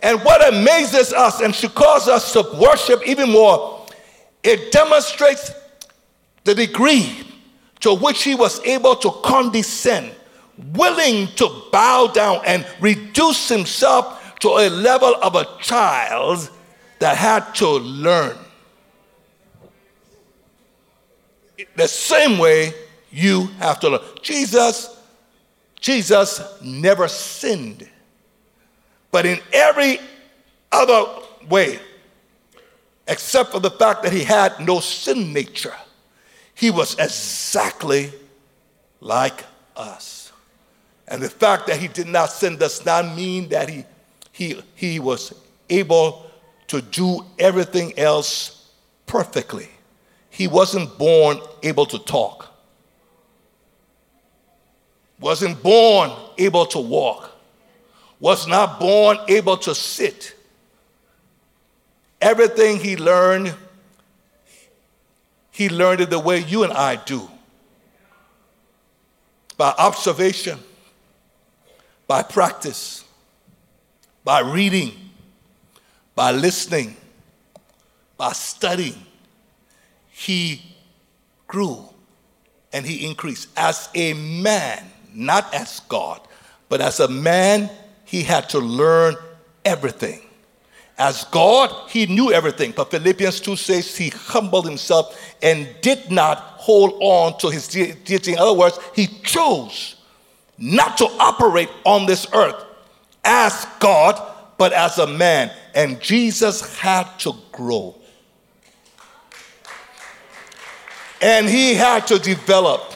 And 0.00 0.22
what 0.22 0.54
amazes 0.54 1.12
us 1.12 1.40
and 1.40 1.52
should 1.52 1.74
cause 1.74 2.06
us 2.06 2.32
to 2.34 2.42
worship 2.60 3.02
even 3.04 3.32
more, 3.32 3.84
it 4.44 4.70
demonstrates 4.70 5.50
the 6.44 6.54
degree 6.54 7.26
to 7.80 7.94
which 7.94 8.22
he 8.22 8.34
was 8.34 8.64
able 8.64 8.96
to 8.96 9.10
condescend, 9.22 10.12
willing 10.72 11.28
to 11.36 11.62
bow 11.72 12.08
down 12.08 12.40
and 12.46 12.66
reduce 12.80 13.48
himself 13.48 14.38
to 14.40 14.48
a 14.48 14.68
level 14.68 15.14
of 15.22 15.34
a 15.34 15.46
child 15.60 16.50
that 16.98 17.16
had 17.16 17.54
to 17.54 17.68
learn. 17.68 18.36
The 21.74 21.88
same 21.88 22.38
way 22.38 22.72
you 23.10 23.46
have 23.58 23.80
to 23.80 23.90
learn. 23.90 24.02
Jesus, 24.22 24.94
Jesus 25.80 26.42
never 26.62 27.08
sinned. 27.08 27.88
But 29.10 29.24
in 29.24 29.40
every 29.52 29.98
other 30.72 31.22
way, 31.48 31.78
except 33.08 33.52
for 33.52 33.60
the 33.60 33.70
fact 33.70 34.02
that 34.02 34.12
he 34.12 34.24
had 34.24 34.58
no 34.60 34.80
sin 34.80 35.32
nature, 35.32 35.74
he 36.56 36.70
was 36.70 36.94
exactly 36.94 38.10
like 39.00 39.44
us. 39.76 40.32
And 41.06 41.22
the 41.22 41.28
fact 41.28 41.66
that 41.66 41.76
he 41.76 41.86
did 41.86 42.08
not 42.08 42.30
sin 42.30 42.56
does 42.56 42.84
not 42.84 43.14
mean 43.14 43.50
that 43.50 43.68
he, 43.68 43.84
he, 44.32 44.60
he 44.74 44.98
was 44.98 45.34
able 45.68 46.28
to 46.68 46.80
do 46.80 47.24
everything 47.38 47.96
else 47.98 48.70
perfectly. 49.04 49.68
He 50.30 50.48
wasn't 50.48 50.96
born 50.98 51.40
able 51.62 51.86
to 51.86 51.98
talk, 51.98 52.52
wasn't 55.20 55.62
born 55.62 56.10
able 56.38 56.66
to 56.66 56.78
walk, 56.78 57.32
was 58.18 58.48
not 58.48 58.80
born 58.80 59.18
able 59.28 59.58
to 59.58 59.74
sit. 59.74 60.34
Everything 62.20 62.80
he 62.80 62.96
learned 62.96 63.54
he 65.56 65.70
learned 65.70 66.02
it 66.02 66.10
the 66.10 66.18
way 66.18 66.40
you 66.40 66.64
and 66.64 66.72
I 66.74 66.96
do 66.96 67.30
by 69.56 69.74
observation, 69.78 70.58
by 72.06 72.22
practice, 72.22 73.06
by 74.22 74.40
reading, 74.40 74.92
by 76.14 76.30
listening, 76.30 76.94
by 78.18 78.32
studying. 78.32 79.02
He 80.10 80.60
grew 81.46 81.88
and 82.74 82.84
he 82.84 83.06
increased 83.06 83.48
as 83.56 83.88
a 83.94 84.12
man, 84.12 84.84
not 85.14 85.54
as 85.54 85.80
God, 85.88 86.20
but 86.68 86.82
as 86.82 87.00
a 87.00 87.08
man, 87.08 87.70
he 88.04 88.20
had 88.20 88.50
to 88.50 88.58
learn 88.58 89.16
everything. 89.64 90.20
As 90.98 91.24
God, 91.24 91.90
he 91.90 92.06
knew 92.06 92.32
everything. 92.32 92.72
But 92.74 92.90
Philippians 92.90 93.40
2 93.40 93.56
says 93.56 93.96
he 93.96 94.08
humbled 94.08 94.66
himself 94.66 95.20
and 95.42 95.68
did 95.82 96.10
not 96.10 96.38
hold 96.38 96.94
on 97.00 97.38
to 97.38 97.50
his 97.50 97.68
deity. 97.68 98.32
In 98.32 98.38
other 98.38 98.54
words, 98.54 98.78
he 98.94 99.06
chose 99.06 99.96
not 100.56 100.96
to 100.98 101.04
operate 101.20 101.68
on 101.84 102.06
this 102.06 102.26
earth 102.32 102.64
as 103.24 103.66
God, 103.78 104.20
but 104.56 104.72
as 104.72 104.96
a 104.98 105.06
man. 105.06 105.50
And 105.74 106.00
Jesus 106.00 106.78
had 106.78 107.04
to 107.20 107.34
grow. 107.52 107.94
And 111.20 111.46
he 111.46 111.74
had 111.74 112.06
to 112.06 112.18
develop. 112.18 112.94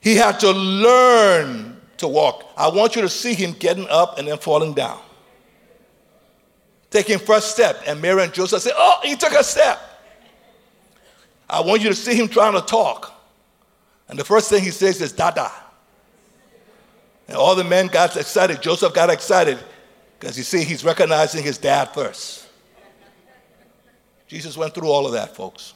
He 0.00 0.16
had 0.16 0.40
to 0.40 0.50
learn 0.50 1.80
to 1.98 2.08
walk. 2.08 2.50
I 2.56 2.68
want 2.68 2.96
you 2.96 3.02
to 3.02 3.08
see 3.08 3.34
him 3.34 3.52
getting 3.52 3.86
up 3.88 4.18
and 4.18 4.26
then 4.26 4.38
falling 4.38 4.74
down 4.74 5.00
taking 6.90 7.18
first 7.18 7.50
step. 7.50 7.82
And 7.86 8.00
Mary 8.00 8.22
and 8.22 8.32
Joseph 8.32 8.62
say, 8.62 8.72
Oh, 8.74 9.00
he 9.02 9.16
took 9.16 9.32
a 9.32 9.44
step. 9.44 9.80
I 11.48 11.60
want 11.60 11.82
you 11.82 11.88
to 11.88 11.94
see 11.94 12.14
him 12.14 12.28
trying 12.28 12.54
to 12.54 12.60
talk. 12.60 13.14
And 14.08 14.18
the 14.18 14.24
first 14.24 14.48
thing 14.50 14.62
he 14.62 14.70
says 14.70 15.00
is, 15.00 15.12
Dada. 15.12 15.50
And 17.26 17.36
all 17.36 17.54
the 17.54 17.64
men 17.64 17.88
got 17.88 18.16
excited. 18.16 18.62
Joseph 18.62 18.94
got 18.94 19.10
excited 19.10 19.58
because 20.18 20.36
you 20.36 20.44
see, 20.44 20.64
he's 20.64 20.84
recognizing 20.84 21.42
his 21.42 21.58
dad 21.58 21.86
first. 21.90 22.46
Jesus 24.26 24.56
went 24.56 24.74
through 24.74 24.88
all 24.88 25.06
of 25.06 25.12
that, 25.12 25.34
folks. 25.34 25.74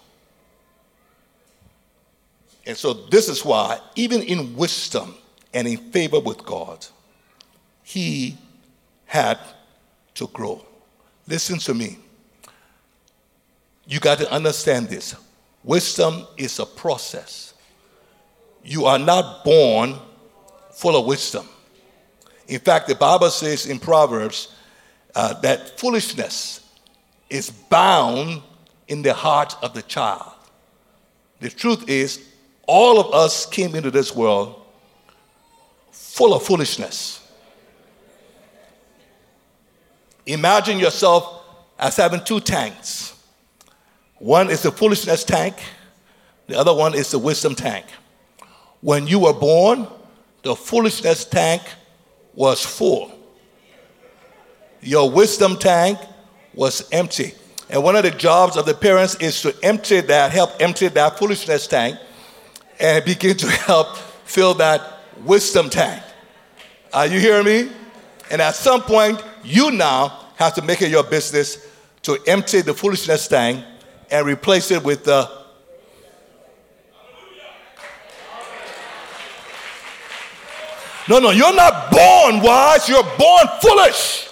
And 2.67 2.77
so, 2.77 2.93
this 2.93 3.29
is 3.29 3.45
why, 3.45 3.81
even 3.97 4.23
in 4.23 4.55
wisdom 4.57 5.15
and 5.53 5.67
in 5.67 5.77
favor 5.77 6.21
with 6.21 6.45
God, 6.45 6.87
he 7.83 8.37
had 9.05 9.39
to 10.15 10.27
grow. 10.29 10.65
Listen 11.27 11.59
to 11.61 11.75
me. 11.75 11.99
You 13.87 14.01
got 14.01 14.19
to 14.19 14.31
understand 14.31 14.89
this. 14.89 15.15
Wisdom 15.65 16.27
is 16.37 16.59
a 16.59 16.67
process. 16.67 17.55
You 18.65 18.87
are 18.87 18.99
not 18.99 19.45
born 19.45 19.97
full 20.73 20.97
of 20.97 21.07
wisdom. 21.07 21.49
In 22.49 22.61
fact, 22.61 22.89
the 22.89 22.95
Bible 22.95 23.31
says 23.31 23.67
in 23.67 23.79
Proverbs 23.79 24.55
uh, 25.15 25.35
that 25.41 25.79
foolishness 25.79 26.61
is 27.31 27.51
bound 27.51 28.43
in 28.89 29.03
the 29.03 29.15
heart 29.15 29.57
of 29.63 29.75
the 29.75 29.83
child. 29.83 30.33
The 31.41 31.51
truth 31.51 31.89
is, 31.89 32.29
all 32.67 33.01
of 33.01 33.13
us 33.15 33.47
came 33.47 33.75
into 33.75 33.91
this 33.91 34.15
world 34.15 34.63
full 35.91 36.35
of 36.35 36.43
foolishness. 36.43 37.22
Imagine 40.27 40.79
yourself 40.79 41.45
as 41.79 41.97
having 41.97 42.23
two 42.25 42.41
tanks. 42.41 43.15
One 44.19 44.51
is 44.51 44.63
the 44.63 44.71
foolishness 44.71 45.25
tank, 45.25 45.57
the 46.47 46.57
other 46.57 46.75
one 46.75 46.95
is 46.95 47.11
the 47.11 47.19
wisdom 47.19 47.55
tank. 47.55 47.87
When 48.81 49.07
you 49.07 49.21
were 49.21 49.33
born, 49.33 49.87
the 50.43 50.55
foolishness 50.55 51.25
tank 51.25 51.63
was 52.35 52.65
full. 52.65 53.13
Your 54.81 55.11
wisdom 55.11 55.57
tank 55.57 55.99
was 56.55 56.89
empty. 56.93 57.35
And 57.71 57.83
one 57.83 57.97
of 57.97 58.03
the 58.03 58.11
jobs 58.11 58.57
of 58.57 58.67
the 58.67 58.75
parents 58.75 59.15
is 59.17 59.41
to 59.43 59.55
empty 59.63 60.01
that, 60.01 60.33
help 60.33 60.51
empty 60.61 60.89
that 60.89 61.19
foolishness 61.19 61.67
tank 61.67 61.99
and 62.79 63.05
begin 63.05 63.37
to 63.39 63.47
help 63.67 63.97
fill 64.25 64.55
that 64.55 65.01
wisdom 65.25 65.71
tank. 65.71 66.03
Are 66.93 67.07
you 67.07 67.19
hearing 67.19 67.47
me? 67.47 67.71
And 68.31 68.43
at 68.43 68.55
some 68.55 68.83
point, 68.83 69.23
you 69.45 69.71
now 69.71 70.27
have 70.37 70.55
to 70.55 70.63
make 70.63 70.83
it 70.83 70.91
your 70.91 71.05
business 71.05 71.67
to 72.03 72.19
empty 72.27 72.61
the 72.61 72.75
foolishness 72.75 73.29
tank 73.29 73.65
and 74.11 74.27
replace 74.27 74.71
it 74.71 74.83
with 74.83 75.05
the 75.05 75.43
No, 81.09 81.19
no, 81.19 81.31
you're 81.31 81.55
not 81.55 81.91
born 81.91 82.41
wise, 82.41 82.89
you're 82.89 83.03
born 83.03 83.47
foolish. 83.61 84.29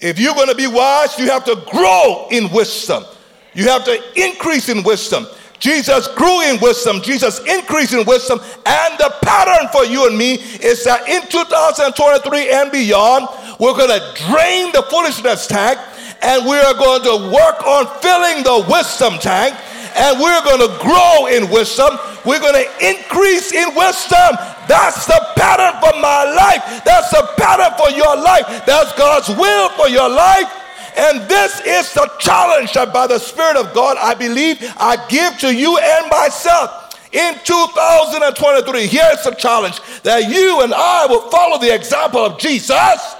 If 0.00 0.18
you're 0.18 0.34
going 0.34 0.48
to 0.48 0.54
be 0.54 0.66
wise, 0.66 1.18
you 1.18 1.26
have 1.26 1.44
to 1.46 1.56
grow 1.70 2.28
in 2.30 2.50
wisdom. 2.52 3.04
You 3.52 3.68
have 3.68 3.84
to 3.84 4.00
increase 4.14 4.68
in 4.68 4.82
wisdom. 4.82 5.26
Jesus 5.64 6.08
grew 6.08 6.42
in 6.42 6.60
wisdom, 6.60 7.00
Jesus 7.00 7.40
increased 7.40 7.94
in 7.94 8.04
wisdom, 8.04 8.38
and 8.66 8.98
the 9.00 9.08
pattern 9.22 9.66
for 9.72 9.86
you 9.86 10.06
and 10.06 10.12
me 10.12 10.34
is 10.60 10.84
that 10.84 11.08
in 11.08 11.24
2023 11.32 12.52
and 12.52 12.68
beyond, 12.68 13.24
we're 13.56 13.72
going 13.72 13.88
to 13.88 14.04
drain 14.28 14.68
the 14.76 14.84
foolishness 14.92 15.46
tank 15.46 15.80
and 16.20 16.44
we 16.44 16.60
are 16.60 16.76
going 16.76 17.00
to 17.08 17.32
work 17.32 17.64
on 17.64 17.88
filling 18.04 18.44
the 18.44 18.60
wisdom 18.68 19.16
tank 19.16 19.56
and 19.96 20.20
we're 20.20 20.44
going 20.44 20.60
to 20.60 20.72
grow 20.84 21.32
in 21.32 21.48
wisdom. 21.48 21.96
We're 22.28 22.44
going 22.44 22.60
to 22.60 22.68
increase 22.84 23.56
in 23.56 23.72
wisdom. 23.72 24.36
That's 24.68 25.08
the 25.08 25.16
pattern 25.32 25.80
for 25.80 25.96
my 25.96 26.28
life. 26.28 26.84
That's 26.84 27.08
the 27.08 27.24
pattern 27.40 27.72
for 27.80 27.88
your 27.96 28.20
life. 28.20 28.68
That's 28.68 28.92
God's 29.00 29.32
will 29.32 29.70
for 29.80 29.88
your 29.88 30.10
life. 30.12 30.63
And 30.96 31.28
this 31.28 31.60
is 31.60 31.92
the 31.92 32.10
challenge 32.20 32.72
that 32.74 32.92
by 32.92 33.06
the 33.06 33.18
Spirit 33.18 33.56
of 33.56 33.74
God, 33.74 33.96
I 33.98 34.14
believe 34.14 34.58
I 34.76 35.04
give 35.08 35.38
to 35.38 35.54
you 35.54 35.76
and 35.76 36.08
myself. 36.08 36.80
In 37.12 37.34
2023, 37.44 38.86
here's 38.86 39.22
the 39.22 39.32
challenge 39.32 39.80
that 40.02 40.28
you 40.28 40.62
and 40.62 40.74
I 40.74 41.06
will 41.06 41.30
follow 41.30 41.58
the 41.58 41.72
example 41.74 42.24
of 42.24 42.38
Jesus 42.38 43.16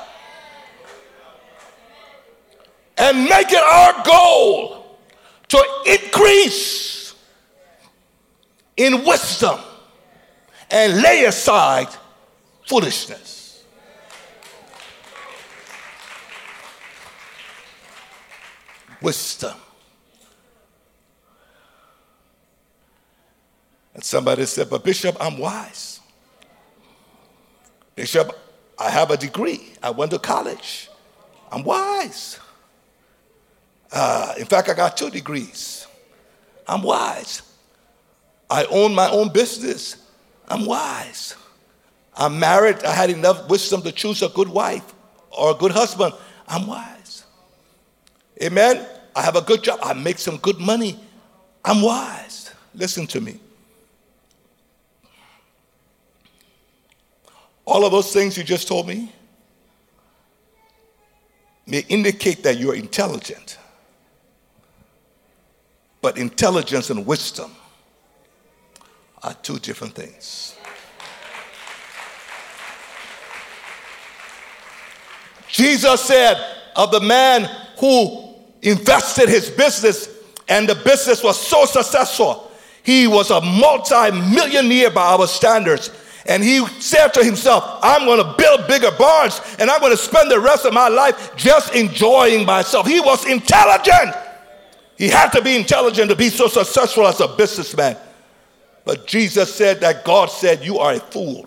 and 2.96 3.24
make 3.24 3.52
it 3.52 3.62
our 3.62 4.04
goal 4.04 4.98
to 5.48 5.64
increase 5.86 7.14
in 8.76 9.04
wisdom 9.04 9.60
and 10.70 11.00
lay 11.02 11.24
aside 11.24 11.88
foolishness. 12.66 13.33
Wisdom. 19.04 19.56
And 23.94 24.02
somebody 24.02 24.46
said, 24.46 24.70
But 24.70 24.82
Bishop, 24.82 25.16
I'm 25.20 25.38
wise. 25.38 26.00
Bishop, 27.94 28.36
I 28.78 28.90
have 28.90 29.10
a 29.10 29.16
degree. 29.16 29.72
I 29.82 29.90
went 29.90 30.10
to 30.12 30.18
college. 30.18 30.90
I'm 31.52 31.62
wise. 31.62 32.40
Uh, 33.92 34.34
in 34.38 34.46
fact, 34.46 34.68
I 34.68 34.74
got 34.74 34.96
two 34.96 35.10
degrees. 35.10 35.86
I'm 36.66 36.82
wise. 36.82 37.42
I 38.50 38.64
own 38.64 38.94
my 38.94 39.10
own 39.10 39.28
business. 39.28 39.96
I'm 40.48 40.66
wise. 40.66 41.36
I'm 42.16 42.38
married. 42.38 42.82
I 42.84 42.92
had 42.92 43.10
enough 43.10 43.48
wisdom 43.48 43.82
to 43.82 43.92
choose 43.92 44.22
a 44.22 44.28
good 44.30 44.48
wife 44.48 44.94
or 45.30 45.52
a 45.52 45.54
good 45.54 45.72
husband. 45.72 46.14
I'm 46.48 46.66
wise. 46.66 47.24
Amen. 48.42 48.86
I 49.16 49.22
have 49.22 49.36
a 49.36 49.42
good 49.42 49.62
job. 49.62 49.78
I 49.82 49.92
make 49.92 50.18
some 50.18 50.38
good 50.38 50.58
money. 50.58 50.98
I'm 51.64 51.82
wise. 51.82 52.50
Listen 52.74 53.06
to 53.08 53.20
me. 53.20 53.38
All 57.64 57.84
of 57.84 57.92
those 57.92 58.12
things 58.12 58.36
you 58.36 58.44
just 58.44 58.68
told 58.68 58.86
me 58.86 59.10
may 61.66 61.84
indicate 61.88 62.42
that 62.42 62.58
you're 62.58 62.74
intelligent. 62.74 63.58
But 66.02 66.18
intelligence 66.18 66.90
and 66.90 67.06
wisdom 67.06 67.52
are 69.22 69.32
two 69.34 69.58
different 69.58 69.94
things. 69.94 70.54
Jesus 75.48 76.02
said 76.02 76.36
of 76.76 76.90
the 76.90 77.00
man 77.00 77.48
who 77.78 78.23
invested 78.64 79.28
his 79.28 79.50
business 79.50 80.08
and 80.48 80.68
the 80.68 80.74
business 80.74 81.22
was 81.22 81.38
so 81.38 81.64
successful, 81.64 82.50
he 82.82 83.06
was 83.06 83.30
a 83.30 83.40
multi 83.40 84.10
millionaire 84.10 84.90
by 84.90 85.02
our 85.12 85.26
standards. 85.26 85.90
And 86.26 86.42
he 86.42 86.66
said 86.80 87.08
to 87.08 87.24
himself, 87.24 87.80
I'm 87.82 88.06
going 88.06 88.18
to 88.18 88.34
build 88.38 88.66
bigger 88.66 88.90
barns 88.98 89.40
and 89.58 89.70
I'm 89.70 89.80
going 89.80 89.92
to 89.92 89.96
spend 89.96 90.30
the 90.30 90.40
rest 90.40 90.64
of 90.64 90.72
my 90.72 90.88
life 90.88 91.36
just 91.36 91.74
enjoying 91.74 92.46
myself. 92.46 92.86
He 92.86 93.00
was 93.00 93.26
intelligent. 93.26 94.16
He 94.96 95.08
had 95.08 95.30
to 95.30 95.42
be 95.42 95.56
intelligent 95.56 96.10
to 96.10 96.16
be 96.16 96.28
so 96.28 96.48
successful 96.48 97.06
as 97.06 97.20
a 97.20 97.28
businessman. 97.28 97.96
But 98.84 99.06
Jesus 99.06 99.54
said 99.54 99.80
that 99.80 100.04
God 100.04 100.30
said, 100.30 100.64
You 100.64 100.78
are 100.78 100.94
a 100.94 101.00
fool. 101.00 101.46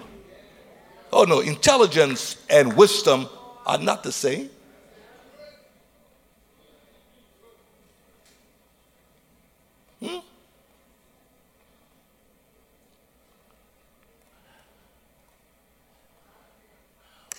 Oh 1.13 1.23
no, 1.23 1.39
intelligence 1.39 2.37
and 2.49 2.75
wisdom 2.75 3.27
are 3.65 3.77
not 3.77 4.03
the 4.03 4.11
same. 4.11 4.49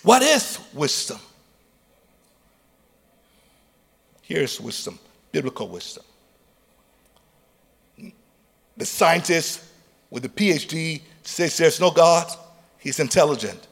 What 0.03 0.22
is 0.22 0.59
wisdom? 0.72 1.18
Here's 4.22 4.61
wisdom 4.61 4.99
biblical 5.32 5.68
wisdom. 5.68 6.05
The 8.76 8.86
scientist 8.86 9.62
with 10.11 10.22
the 10.22 10.28
PhD 10.28 11.03
says 11.22 11.57
there's 11.57 11.80
no 11.80 11.90
God, 11.90 12.30
he's 12.78 13.01
intelligent. 13.01 13.66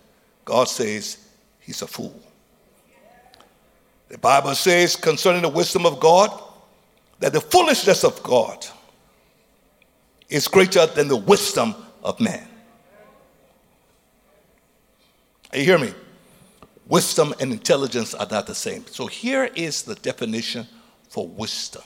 God 0.44 0.68
says 0.68 1.18
he's 1.60 1.82
a 1.82 1.86
fool. 1.86 2.20
The 4.08 4.18
Bible 4.18 4.54
says 4.54 4.96
concerning 4.96 5.42
the 5.42 5.48
wisdom 5.48 5.86
of 5.86 5.98
God 5.98 6.30
that 7.18 7.32
the 7.32 7.40
foolishness 7.40 8.04
of 8.04 8.22
God 8.22 8.66
is 10.28 10.48
greater 10.48 10.86
than 10.86 11.08
the 11.08 11.16
wisdom 11.16 11.74
of 12.02 12.20
man. 12.20 12.46
Are 15.52 15.58
you 15.58 15.64
hear 15.64 15.78
me? 15.78 15.92
Wisdom 16.86 17.34
and 17.40 17.52
intelligence 17.52 18.14
are 18.14 18.28
not 18.30 18.46
the 18.46 18.54
same. 18.54 18.86
So 18.86 19.06
here 19.06 19.50
is 19.54 19.82
the 19.82 19.96
definition 19.96 20.66
for 21.08 21.26
wisdom 21.26 21.82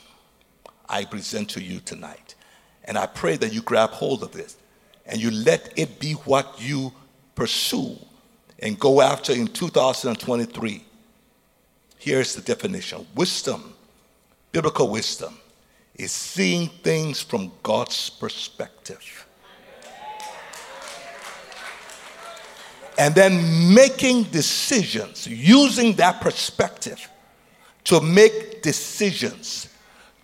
I 0.89 1.05
present 1.05 1.49
to 1.51 1.63
you 1.63 1.81
tonight. 1.81 2.35
And 2.85 2.99
I 2.99 3.07
pray 3.07 3.37
that 3.37 3.53
you 3.53 3.63
grab 3.63 3.91
hold 3.91 4.23
of 4.23 4.33
this 4.33 4.57
and 5.07 5.21
you 5.21 5.31
let 5.31 5.73
it 5.77 6.01
be 6.01 6.13
what 6.13 6.61
you 6.61 6.93
pursue 7.35 7.97
and 8.59 8.79
go 8.79 9.01
after 9.01 9.33
in 9.33 9.47
2023. 9.47 10.85
Here's 11.99 12.35
the 12.35 12.43
definition 12.43 13.07
wisdom, 13.15 13.75
biblical 14.53 14.89
wisdom, 14.89 15.39
is 15.95 16.13
seeing 16.13 16.69
things 16.69 17.23
from 17.23 17.53
God's 17.63 18.11
perspective. 18.11 19.27
And 23.01 23.15
then 23.15 23.73
making 23.73 24.25
decisions 24.25 25.27
using 25.27 25.95
that 25.95 26.21
perspective 26.21 27.09
to 27.85 27.99
make 28.03 28.61
decisions, 28.61 29.71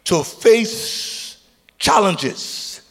to 0.05 0.23
face 0.23 1.43
challenges, 1.79 2.83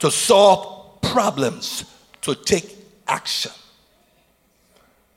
to 0.00 0.10
solve 0.10 1.00
problems, 1.02 1.84
to 2.22 2.34
take 2.34 2.76
action. 3.06 3.52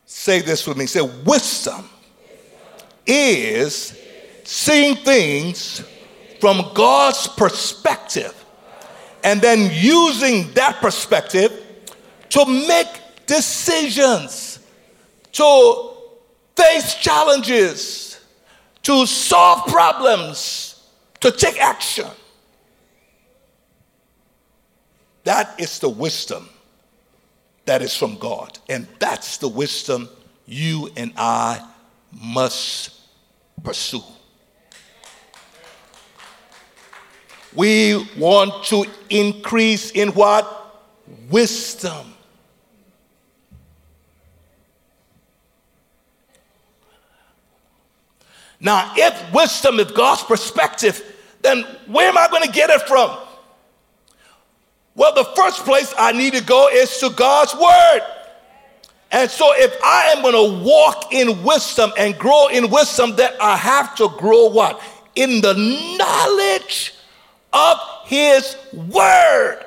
Say 0.06 0.42
this 0.42 0.68
with 0.68 0.78
me. 0.78 0.86
Say, 0.86 1.02
wisdom 1.02 1.90
is 3.08 4.00
seeing 4.44 4.98
things 4.98 5.84
from 6.40 6.70
God's 6.76 7.28
perspective 7.28 8.36
and 9.24 9.42
then 9.42 9.72
using 9.74 10.52
that 10.54 10.76
perspective 10.80 11.66
to 12.30 12.46
make 12.46 13.01
decisions, 13.32 14.60
to 15.32 15.92
face 16.54 16.96
challenges 16.96 18.20
to 18.84 19.06
solve 19.06 19.68
problems, 19.68 20.84
to 21.22 21.32
take 21.32 21.58
action. 21.58 22.08
That 25.24 25.58
is 25.60 25.80
the 25.80 25.88
wisdom 25.88 26.50
that 27.66 27.82
is 27.82 27.96
from 27.96 28.18
God. 28.18 28.60
And 28.68 28.86
that's 29.00 29.38
the 29.38 29.48
wisdom 29.48 30.10
you 30.46 30.90
and 30.98 31.14
I 31.16 31.66
must 32.12 33.00
pursue. 33.64 34.04
We 37.56 38.10
want 38.18 38.66
to 38.66 38.86
increase 39.10 39.92
in 39.92 40.10
what? 40.10 40.58
Wisdom. 41.30 42.16
Now, 48.62 48.94
if 48.96 49.34
wisdom 49.34 49.80
is 49.80 49.92
God's 49.92 50.24
perspective, 50.24 51.04
then 51.42 51.64
where 51.88 52.08
am 52.08 52.18
I 52.18 52.28
going 52.30 52.44
to 52.44 52.52
get 52.52 52.70
it 52.70 52.82
from? 52.84 53.18
Well, 54.96 55.14
the 55.16 55.24
first 55.36 55.66
place 55.66 55.94
I 55.98 56.12
need 56.12 56.34
to 56.34 56.44
go 56.44 56.70
is 56.72 56.96
to 57.00 57.10
God's 57.10 57.56
Word. 57.56 58.02
And 59.12 59.30
so, 59.30 59.52
if 59.56 59.76
I 59.84 60.14
am 60.16 60.22
going 60.22 60.60
to 60.60 60.64
walk 60.64 61.12
in 61.12 61.44
wisdom 61.44 61.92
and 61.98 62.18
grow 62.18 62.48
in 62.48 62.70
wisdom, 62.70 63.16
then 63.16 63.34
I 63.42 63.58
have 63.58 63.96
to 63.96 64.10
grow 64.10 64.46
what? 64.48 64.82
In 65.16 65.42
the 65.42 65.54
knowledge 65.98 66.94
of 67.52 67.78
His 68.06 68.56
Word. 68.74 69.66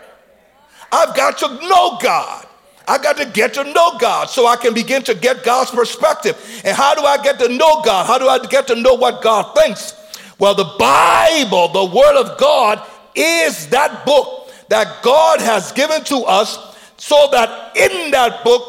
I've 0.92 1.16
got 1.16 1.38
to 1.38 1.48
know 1.48 1.98
God. 2.00 2.43
I 2.86 2.98
got 2.98 3.16
to 3.16 3.24
get 3.24 3.54
to 3.54 3.64
know 3.64 3.98
God 3.98 4.28
so 4.28 4.46
I 4.46 4.56
can 4.56 4.74
begin 4.74 5.02
to 5.04 5.14
get 5.14 5.42
God's 5.42 5.70
perspective. 5.70 6.36
And 6.64 6.76
how 6.76 6.94
do 6.94 7.02
I 7.02 7.22
get 7.22 7.38
to 7.38 7.48
know 7.48 7.82
God? 7.82 8.06
How 8.06 8.18
do 8.18 8.28
I 8.28 8.44
get 8.46 8.66
to 8.68 8.74
know 8.74 8.94
what 8.94 9.22
God 9.22 9.54
thinks? 9.54 9.94
Well, 10.38 10.54
the 10.54 10.74
Bible, 10.78 11.68
the 11.68 11.84
Word 11.84 12.16
of 12.16 12.38
God, 12.38 12.82
is 13.14 13.68
that 13.68 14.04
book 14.04 14.50
that 14.68 15.02
God 15.02 15.40
has 15.40 15.72
given 15.72 16.04
to 16.04 16.16
us 16.24 16.76
so 16.96 17.28
that 17.32 17.76
in 17.76 18.10
that 18.10 18.44
book, 18.44 18.62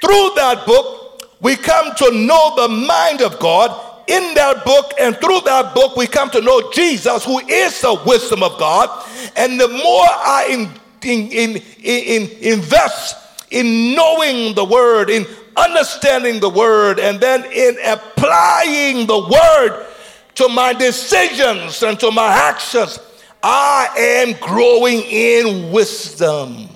through 0.00 0.30
that 0.36 0.64
book, 0.66 1.22
we 1.40 1.56
come 1.56 1.94
to 1.96 2.10
know 2.12 2.54
the 2.56 2.68
mind 2.68 3.20
of 3.20 3.38
God. 3.38 3.92
In 4.06 4.34
that 4.34 4.64
book 4.66 4.92
and 5.00 5.16
through 5.16 5.40
that 5.46 5.74
book, 5.74 5.96
we 5.96 6.06
come 6.06 6.30
to 6.30 6.40
know 6.42 6.70
Jesus, 6.72 7.24
who 7.24 7.38
is 7.40 7.80
the 7.80 8.00
wisdom 8.06 8.42
of 8.42 8.58
God. 8.58 8.88
And 9.34 9.58
the 9.58 9.68
more 9.68 10.06
I 10.06 10.46
in, 10.50 10.70
in, 11.02 11.30
in, 11.32 11.62
in 11.82 12.52
invest 12.54 13.16
in 13.54 13.94
knowing 13.94 14.52
the 14.56 14.64
word, 14.64 15.08
in 15.08 15.24
understanding 15.56 16.40
the 16.40 16.50
word, 16.50 16.98
and 16.98 17.20
then 17.20 17.44
in 17.52 17.76
applying 17.84 19.06
the 19.06 19.18
word 19.18 19.86
to 20.34 20.48
my 20.48 20.72
decisions 20.72 21.80
and 21.84 21.98
to 22.00 22.10
my 22.10 22.26
actions, 22.26 22.98
I 23.44 23.88
am 23.96 24.36
growing 24.40 25.02
in 25.02 25.70
wisdom. 25.70 26.68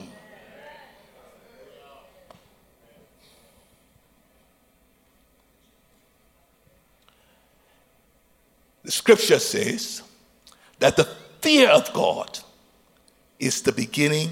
The 8.84 8.92
scripture 8.92 9.40
says 9.40 10.02
that 10.78 10.96
the 10.96 11.08
fear 11.40 11.68
of 11.70 11.92
God 11.92 12.38
is 13.40 13.62
the 13.62 13.72
beginning 13.72 14.30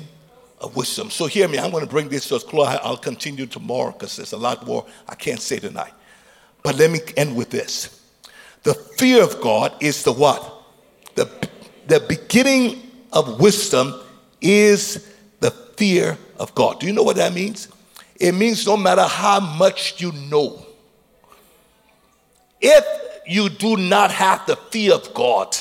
wisdom. 0.75 1.11
So 1.11 1.27
hear 1.27 1.49
me, 1.49 1.59
I'm 1.59 1.71
going 1.71 1.85
to 1.85 1.91
bring 1.91 2.09
this 2.09 2.29
to 2.29 2.37
a 2.37 2.41
close. 2.41 2.79
I'll 2.83 2.97
continue 2.97 3.47
tomorrow 3.47 3.93
because 3.93 4.17
there's 4.17 4.33
a 4.33 4.39
lot 4.39 4.67
more 4.67 4.87
I 5.09 5.15
can't 5.15 5.41
say 5.41 5.59
tonight. 5.59 5.93
But 6.63 6.77
let 6.77 6.91
me 6.91 7.01
end 7.17 7.37
with 7.37 7.51
this. 7.51 8.03
The 8.63 8.75
fear 8.75 9.23
of 9.23 9.41
God 9.41 9.73
is 9.81 10.03
the 10.03 10.13
what? 10.13 10.65
The, 11.15 11.31
the 11.87 12.01
beginning 12.01 12.83
of 13.13 13.41
wisdom 13.41 13.95
is 14.41 15.13
the 15.41 15.51
fear 15.51 16.19
of 16.39 16.55
God. 16.55 16.81
Do 16.81 16.87
you 16.87 16.93
know 16.93 17.03
what 17.03 17.17
that 17.17 17.33
means? 17.33 17.69
It 18.19 18.33
means 18.33 18.67
no 18.67 18.77
matter 18.77 19.05
how 19.05 19.41
much 19.41 20.01
you 20.01 20.13
know, 20.13 20.67
if 22.61 22.85
you 23.27 23.49
do 23.49 23.77
not 23.77 24.11
have 24.11 24.47
the 24.47 24.57
fear 24.57 24.95
of 24.95 25.13
God 25.15 25.57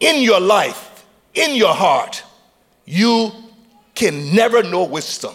in 0.00 0.22
your 0.22 0.40
life, 0.40 1.04
in 1.34 1.54
your 1.54 1.74
heart, 1.74 2.22
you 2.84 3.30
can 4.02 4.34
never 4.34 4.64
know 4.64 4.82
wisdom. 4.82 5.32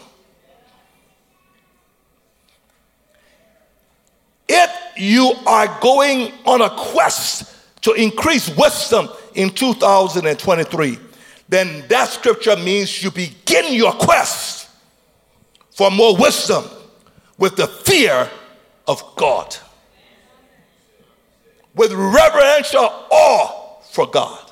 If 4.49 4.69
you 4.97 5.33
are 5.45 5.79
going 5.79 6.33
on 6.45 6.61
a 6.61 6.69
quest 6.71 7.55
to 7.83 7.93
increase 7.93 8.49
wisdom 8.57 9.07
in 9.35 9.51
2023, 9.51 10.99
then 11.47 11.85
that 11.87 12.09
scripture 12.09 12.57
means 12.57 13.01
you 13.01 13.09
begin 13.09 13.73
your 13.73 13.93
quest 13.93 14.69
for 15.71 15.89
more 15.89 16.17
wisdom 16.17 16.65
with 17.37 17.55
the 17.55 17.67
fear 17.67 18.29
of 18.85 19.01
God, 19.15 19.55
with 21.73 21.93
reverential 21.93 22.81
awe 22.81 23.81
for 23.91 24.07
God. 24.07 24.51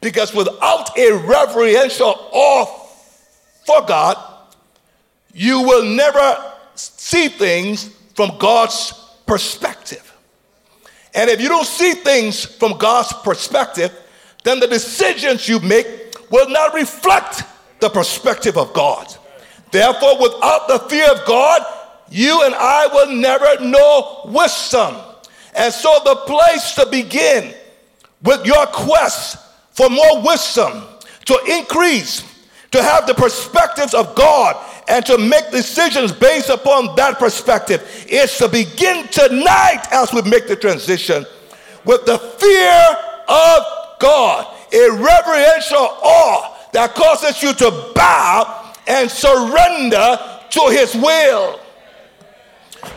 Because 0.00 0.34
without 0.34 0.98
a 0.98 1.12
reverential 1.12 2.14
awe 2.32 2.79
for 3.64 3.82
God, 3.82 4.16
you 5.32 5.62
will 5.62 5.84
never 5.84 6.54
see 6.74 7.28
things 7.28 7.94
from 8.14 8.36
God's 8.38 8.92
perspective. 9.26 10.06
And 11.14 11.28
if 11.30 11.40
you 11.40 11.48
don't 11.48 11.66
see 11.66 11.94
things 11.94 12.44
from 12.44 12.78
God's 12.78 13.12
perspective, 13.24 13.92
then 14.44 14.60
the 14.60 14.66
decisions 14.66 15.48
you 15.48 15.60
make 15.60 15.86
will 16.30 16.48
not 16.48 16.74
reflect 16.74 17.42
the 17.80 17.90
perspective 17.90 18.56
of 18.56 18.72
God. 18.72 19.14
Therefore, 19.70 20.20
without 20.20 20.68
the 20.68 20.78
fear 20.88 21.10
of 21.10 21.26
God, 21.26 21.62
you 22.10 22.42
and 22.44 22.54
I 22.54 22.86
will 22.88 23.12
never 23.16 23.64
know 23.64 24.22
wisdom. 24.26 24.96
And 25.54 25.72
so, 25.72 26.00
the 26.04 26.16
place 26.26 26.74
to 26.74 26.86
begin 26.86 27.54
with 28.22 28.44
your 28.44 28.66
quest 28.66 29.38
for 29.72 29.88
more 29.88 30.22
wisdom, 30.22 30.84
to 31.26 31.40
increase, 31.48 32.24
to 32.70 32.82
have 32.82 33.06
the 33.06 33.14
perspectives 33.14 33.94
of 33.94 34.14
God, 34.14 34.56
and 34.88 35.04
to 35.06 35.18
make 35.18 35.50
decisions 35.50 36.12
based 36.12 36.48
upon 36.48 36.94
that 36.96 37.18
perspective 37.18 38.06
is 38.08 38.36
to 38.38 38.48
begin 38.48 39.06
tonight 39.08 39.82
as 39.90 40.12
we 40.12 40.22
make 40.22 40.46
the 40.46 40.56
transition 40.56 41.24
with 41.84 42.04
the 42.06 42.18
fear 42.18 42.96
of 43.28 43.98
God, 43.98 44.56
a 44.72 44.90
reverential 44.90 45.78
awe 46.02 46.56
that 46.72 46.94
causes 46.94 47.42
you 47.42 47.52
to 47.54 47.92
bow 47.94 48.72
and 48.86 49.10
surrender 49.10 50.18
to 50.50 50.68
His 50.70 50.94
will. 50.94 51.60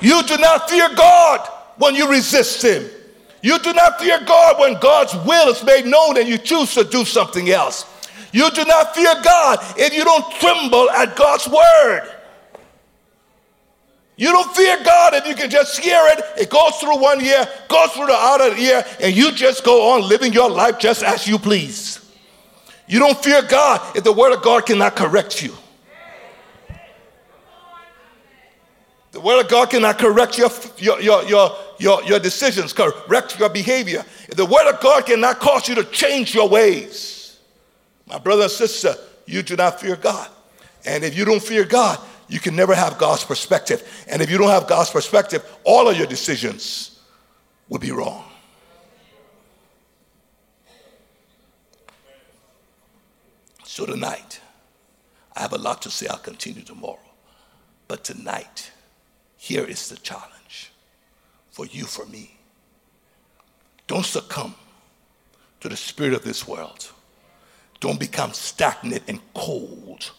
You 0.01 0.23
do 0.23 0.37
not 0.37 0.69
fear 0.69 0.89
God 0.95 1.47
when 1.77 1.95
you 1.95 2.09
resist 2.09 2.63
Him. 2.63 2.89
You 3.41 3.59
do 3.59 3.73
not 3.73 3.99
fear 3.99 4.19
God 4.25 4.59
when 4.59 4.79
God's 4.79 5.13
will 5.25 5.49
is 5.49 5.63
made 5.63 5.85
known 5.85 6.17
and 6.17 6.29
you 6.29 6.37
choose 6.37 6.73
to 6.75 6.83
do 6.83 7.03
something 7.03 7.49
else. 7.49 7.85
You 8.33 8.49
do 8.49 8.65
not 8.65 8.95
fear 8.95 9.13
God 9.23 9.59
if 9.77 9.93
you 9.93 10.03
don't 10.03 10.29
tremble 10.33 10.89
at 10.89 11.15
God's 11.15 11.47
word. 11.47 12.09
You 14.15 14.31
don't 14.31 14.55
fear 14.55 14.77
God 14.83 15.13
if 15.13 15.27
you 15.27 15.35
can 15.35 15.51
just 15.51 15.79
hear 15.79 15.99
it. 16.07 16.23
It 16.41 16.49
goes 16.49 16.75
through 16.77 16.97
one 16.97 17.21
ear, 17.21 17.47
goes 17.69 17.91
through 17.91 18.07
the 18.07 18.17
other 18.17 18.55
ear, 18.57 18.83
and 18.99 19.15
you 19.15 19.31
just 19.31 19.63
go 19.63 19.91
on 19.91 20.07
living 20.09 20.33
your 20.33 20.49
life 20.49 20.79
just 20.79 21.03
as 21.03 21.27
you 21.27 21.37
please. 21.37 21.99
You 22.87 22.99
don't 22.99 23.17
fear 23.23 23.43
God 23.43 23.95
if 23.95 24.03
the 24.03 24.11
word 24.11 24.33
of 24.33 24.41
God 24.41 24.65
cannot 24.65 24.95
correct 24.95 25.43
you. 25.43 25.53
The 29.11 29.19
word 29.19 29.41
of 29.45 29.47
God 29.47 29.69
cannot 29.69 29.99
correct 29.99 30.39
your, 30.39 30.49
your, 30.77 30.99
your, 30.99 31.23
your, 31.25 31.55
your, 31.77 32.03
your 32.03 32.19
decisions, 32.19 32.73
correct 32.73 33.37
your 33.39 33.49
behavior. 33.49 34.03
If 34.27 34.35
the 34.35 34.45
word 34.45 34.73
of 34.73 34.81
God 34.81 35.05
cannot 35.05 35.39
cause 35.39 35.69
you 35.69 35.75
to 35.75 35.83
change 35.83 36.33
your 36.33 36.49
ways, 36.49 37.12
my 38.05 38.17
brother 38.17 38.43
and 38.43 38.51
sister, 38.51 38.95
you 39.25 39.41
do 39.41 39.55
not 39.55 39.79
fear 39.79 39.95
God. 39.95 40.29
And 40.85 41.03
if 41.03 41.15
you 41.17 41.25
don't 41.25 41.41
fear 41.41 41.63
God, 41.63 41.99
you 42.27 42.39
can 42.39 42.55
never 42.55 42.75
have 42.75 42.97
God's 42.97 43.23
perspective. 43.23 44.05
And 44.07 44.21
if 44.21 44.29
you 44.29 44.37
don't 44.37 44.49
have 44.49 44.67
God's 44.67 44.89
perspective, 44.89 45.45
all 45.63 45.87
of 45.87 45.97
your 45.97 46.07
decisions 46.07 46.99
will 47.69 47.79
be 47.79 47.91
wrong. 47.91 48.25
So 53.63 53.85
tonight, 53.85 54.39
I 55.35 55.41
have 55.41 55.53
a 55.53 55.57
lot 55.57 55.81
to 55.83 55.89
say. 55.89 56.07
I'll 56.07 56.17
continue 56.17 56.61
tomorrow. 56.61 56.99
But 57.87 58.03
tonight, 58.03 58.71
here 59.37 59.65
is 59.65 59.89
the 59.89 59.97
challenge 59.97 60.71
for 61.49 61.65
you, 61.65 61.85
for 61.85 62.05
me. 62.05 62.37
Don't 63.87 64.05
succumb 64.05 64.55
to 65.59 65.69
the 65.69 65.77
spirit 65.77 66.13
of 66.13 66.23
this 66.23 66.47
world. 66.47 66.91
Don't 67.83 67.99
become 67.99 68.31
stagnant 68.31 69.03
and 69.09 69.19
cold 69.33 70.11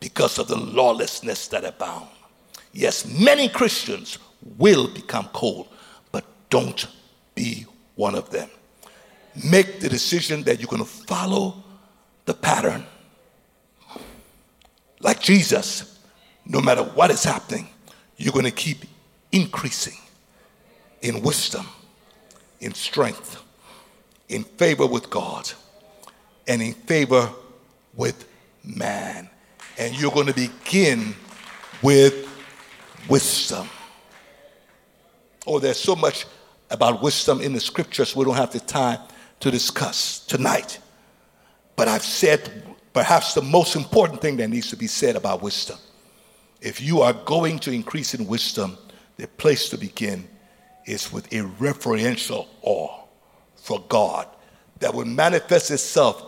because 0.00 0.40
of 0.40 0.48
the 0.48 0.56
lawlessness 0.56 1.46
that 1.46 1.64
abound. 1.64 2.08
Yes, 2.72 3.06
many 3.06 3.48
Christians 3.48 4.18
will 4.58 4.88
become 4.88 5.28
cold, 5.32 5.68
but 6.10 6.24
don't 6.48 6.88
be 7.36 7.64
one 7.94 8.16
of 8.16 8.30
them. 8.30 8.50
Make 9.48 9.78
the 9.78 9.88
decision 9.88 10.42
that 10.42 10.58
you're 10.58 10.66
going 10.66 10.82
to 10.82 10.88
follow 10.88 11.62
the 12.24 12.34
pattern. 12.34 12.84
Like 14.98 15.20
Jesus, 15.20 15.96
no 16.44 16.60
matter 16.60 16.82
what 16.82 17.12
is 17.12 17.22
happening, 17.22 17.68
you're 18.16 18.32
going 18.32 18.46
to 18.46 18.50
keep 18.50 18.78
increasing 19.30 20.00
in 21.02 21.22
wisdom, 21.22 21.68
in 22.58 22.74
strength, 22.74 23.40
in 24.28 24.42
favor 24.42 24.86
with 24.88 25.08
God, 25.08 25.52
and 26.50 26.60
in 26.60 26.74
favor 26.74 27.30
with 27.94 28.28
man. 28.64 29.30
And 29.78 29.98
you're 29.98 30.10
going 30.10 30.26
to 30.26 30.34
begin 30.34 31.14
with 31.80 32.28
wisdom. 33.08 33.68
Oh, 35.46 35.60
there's 35.60 35.78
so 35.78 35.94
much 35.94 36.26
about 36.68 37.02
wisdom 37.02 37.40
in 37.40 37.52
the 37.52 37.60
scriptures 37.60 38.16
we 38.16 38.24
don't 38.24 38.34
have 38.34 38.52
the 38.52 38.58
time 38.58 38.98
to 39.38 39.50
discuss 39.52 40.26
tonight. 40.26 40.80
But 41.76 41.86
I've 41.86 42.02
said 42.02 42.64
perhaps 42.92 43.34
the 43.34 43.42
most 43.42 43.76
important 43.76 44.20
thing 44.20 44.36
that 44.38 44.48
needs 44.48 44.70
to 44.70 44.76
be 44.76 44.88
said 44.88 45.14
about 45.14 45.42
wisdom. 45.42 45.78
If 46.60 46.80
you 46.80 47.00
are 47.02 47.12
going 47.12 47.60
to 47.60 47.70
increase 47.70 48.12
in 48.12 48.26
wisdom, 48.26 48.76
the 49.18 49.28
place 49.28 49.68
to 49.68 49.78
begin 49.78 50.28
is 50.84 51.12
with 51.12 51.32
a 51.32 51.42
reverential 51.42 52.48
awe 52.62 53.04
for 53.54 53.84
God 53.88 54.26
that 54.80 54.92
will 54.92 55.04
manifest 55.04 55.70
itself 55.70 56.26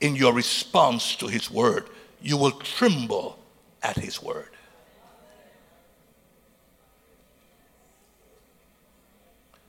in 0.00 0.16
your 0.16 0.32
response 0.32 1.16
to 1.16 1.26
His 1.26 1.50
word. 1.50 1.88
You 2.22 2.36
will 2.36 2.52
tremble 2.52 3.38
at 3.82 3.96
His 3.96 4.22
word. 4.22 4.48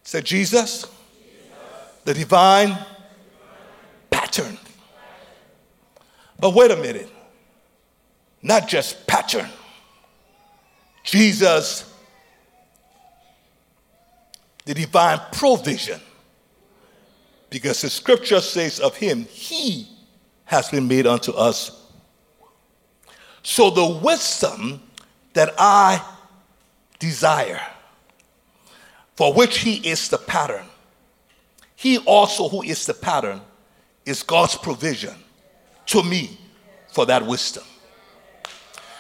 Say, 0.04 0.22
Jesus, 0.22 0.86
the 2.04 2.14
divine 2.14 2.78
pattern. 4.10 4.58
But 6.40 6.54
wait 6.54 6.72
a 6.72 6.76
minute, 6.76 7.10
not 8.42 8.68
just 8.68 9.06
pattern. 9.08 9.50
Jesus, 11.04 11.92
the 14.66 14.74
divine 14.74 15.20
provision. 15.32 16.00
Because 17.50 17.82
the 17.82 17.90
scripture 17.90 18.42
says 18.42 18.80
of 18.80 18.96
him, 18.96 19.26
he 19.26 19.88
has 20.52 20.68
been 20.68 20.86
made 20.86 21.08
unto 21.08 21.32
us. 21.32 21.82
So 23.42 23.70
the 23.70 23.88
wisdom 23.88 24.82
that 25.32 25.54
I 25.58 26.06
desire, 27.00 27.62
for 29.16 29.34
which 29.34 29.60
he 29.60 29.76
is 29.78 30.10
the 30.10 30.18
pattern, 30.18 30.66
he 31.78 32.00
also 32.00 32.50
who 32.50 32.64
is 32.64 32.86
the 32.86 32.94
pattern 32.94 33.40
is 34.06 34.24
God's 34.24 34.58
provision 34.58 35.16
to 35.86 36.04
me 36.04 36.38
for 36.90 37.06
that 37.06 37.26
wisdom. 37.26 37.64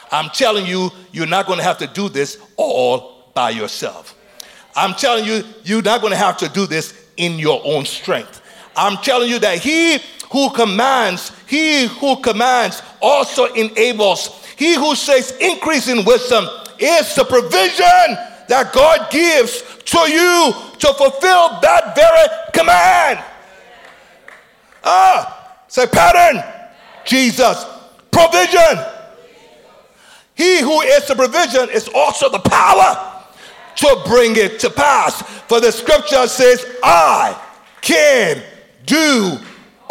I'm 0.10 0.30
telling 0.30 0.66
you, 0.66 0.89
you're 1.12 1.28
not 1.28 1.47
going 1.47 1.58
to 1.60 1.66
have 1.66 1.80
to 1.80 1.88
do 1.88 2.08
this 2.08 2.38
all 2.56 3.30
by 3.34 3.49
yourself. 3.49 4.16
I'm 4.74 4.93
telling 4.93 5.26
you, 5.26 5.43
you're 5.66 5.82
not 5.82 5.99
going 5.99 6.12
to 6.12 6.18
have 6.18 6.38
to 6.38 6.47
do 6.47 6.66
this 6.66 6.93
in 7.18 7.38
your 7.38 7.62
own 7.66 7.84
strength. 7.84 8.41
I'm 8.74 9.04
telling 9.04 9.30
you 9.30 9.39
that 9.39 9.58
he 9.60 9.99
who 10.32 10.50
commands, 10.52 11.32
he 11.46 11.88
who 11.88 12.16
commands 12.22 12.82
also 13.02 13.54
enables. 13.54 14.44
He 14.56 14.76
who 14.76 14.96
says 14.96 15.36
increase 15.42 15.90
in 15.90 16.06
wisdom 16.06 16.46
is 16.80 17.14
the 17.16 17.26
provision 17.26 18.18
that 18.48 18.72
God 18.74 19.12
gives 19.12 19.62
to 19.86 20.00
you 20.00 20.54
to 20.80 20.94
fulfill 20.94 21.60
that 21.62 21.96
very 21.96 22.28
command. 22.54 23.24
Ah, 24.84 25.58
say 25.68 25.86
pattern, 25.88 26.42
Jesus, 27.06 27.66
provision. 28.10 28.86
He 30.36 30.62
who 30.62 30.82
is 30.82 31.08
the 31.08 31.16
provision 31.16 31.70
is 31.70 31.90
also 31.94 32.30
the 32.30 32.40
power 32.40 33.24
to 33.76 34.04
bring 34.08 34.38
it 34.38 34.60
to 34.62 34.70
pass. 34.70 35.22
For 35.48 35.60
the 35.60 35.72
scripture 35.72 36.28
says, 36.28 36.66
I 36.84 37.40
can 37.82 38.44
do 38.86 39.38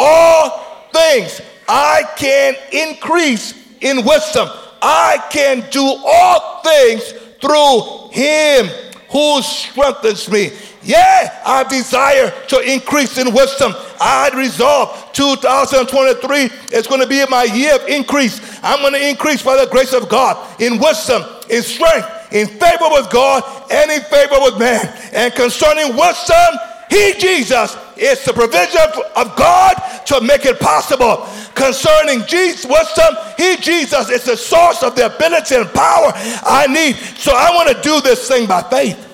all 0.00 0.88
things. 0.92 1.40
I 1.68 2.02
can 2.16 2.56
increase 2.72 3.54
in 3.80 4.04
wisdom. 4.04 4.48
I 4.82 5.22
can 5.30 5.68
do 5.70 5.84
all 5.84 6.62
things 6.62 7.12
through 7.40 8.08
him 8.10 8.66
who 9.10 9.42
strengthens 9.42 10.30
me. 10.30 10.50
Yeah, 10.82 11.42
I 11.44 11.64
desire 11.64 12.32
to 12.48 12.60
increase 12.60 13.18
in 13.18 13.34
wisdom. 13.34 13.74
I 14.00 14.30
resolve 14.34 15.12
2023 15.12 16.50
is 16.72 16.86
going 16.86 17.02
to 17.02 17.06
be 17.06 17.22
my 17.28 17.44
year 17.44 17.74
of 17.74 17.86
increase. 17.86 18.40
I'm 18.62 18.80
going 18.80 18.94
to 18.94 19.08
increase 19.08 19.42
by 19.42 19.62
the 19.62 19.70
grace 19.70 19.92
of 19.92 20.08
God 20.08 20.60
in 20.60 20.78
wisdom, 20.78 21.22
in 21.50 21.62
strength, 21.62 22.08
in 22.32 22.46
favor 22.46 22.88
with 22.90 23.10
God, 23.10 23.42
and 23.70 23.90
in 23.90 24.00
favor 24.02 24.36
with 24.40 24.58
man. 24.58 24.86
And 25.12 25.34
concerning 25.34 25.96
wisdom, 25.96 26.54
He, 26.88 27.12
Jesus, 27.18 27.76
is 28.00 28.24
the 28.24 28.32
provision 28.32 28.80
of 29.16 29.36
God 29.36 29.74
to 30.06 30.20
make 30.20 30.46
it 30.46 30.58
possible. 30.58 31.26
Concerning 31.54 32.24
Jesus, 32.26 32.64
wisdom, 32.64 33.14
He, 33.36 33.56
Jesus, 33.56 34.08
is 34.10 34.24
the 34.24 34.36
source 34.36 34.82
of 34.82 34.96
the 34.96 35.14
ability 35.14 35.56
and 35.56 35.68
power 35.72 36.12
I 36.14 36.66
need. 36.68 36.96
So 37.18 37.32
I 37.34 37.50
want 37.54 37.68
to 37.68 37.82
do 37.82 38.00
this 38.00 38.26
thing 38.26 38.46
by 38.46 38.62
faith. 38.62 39.06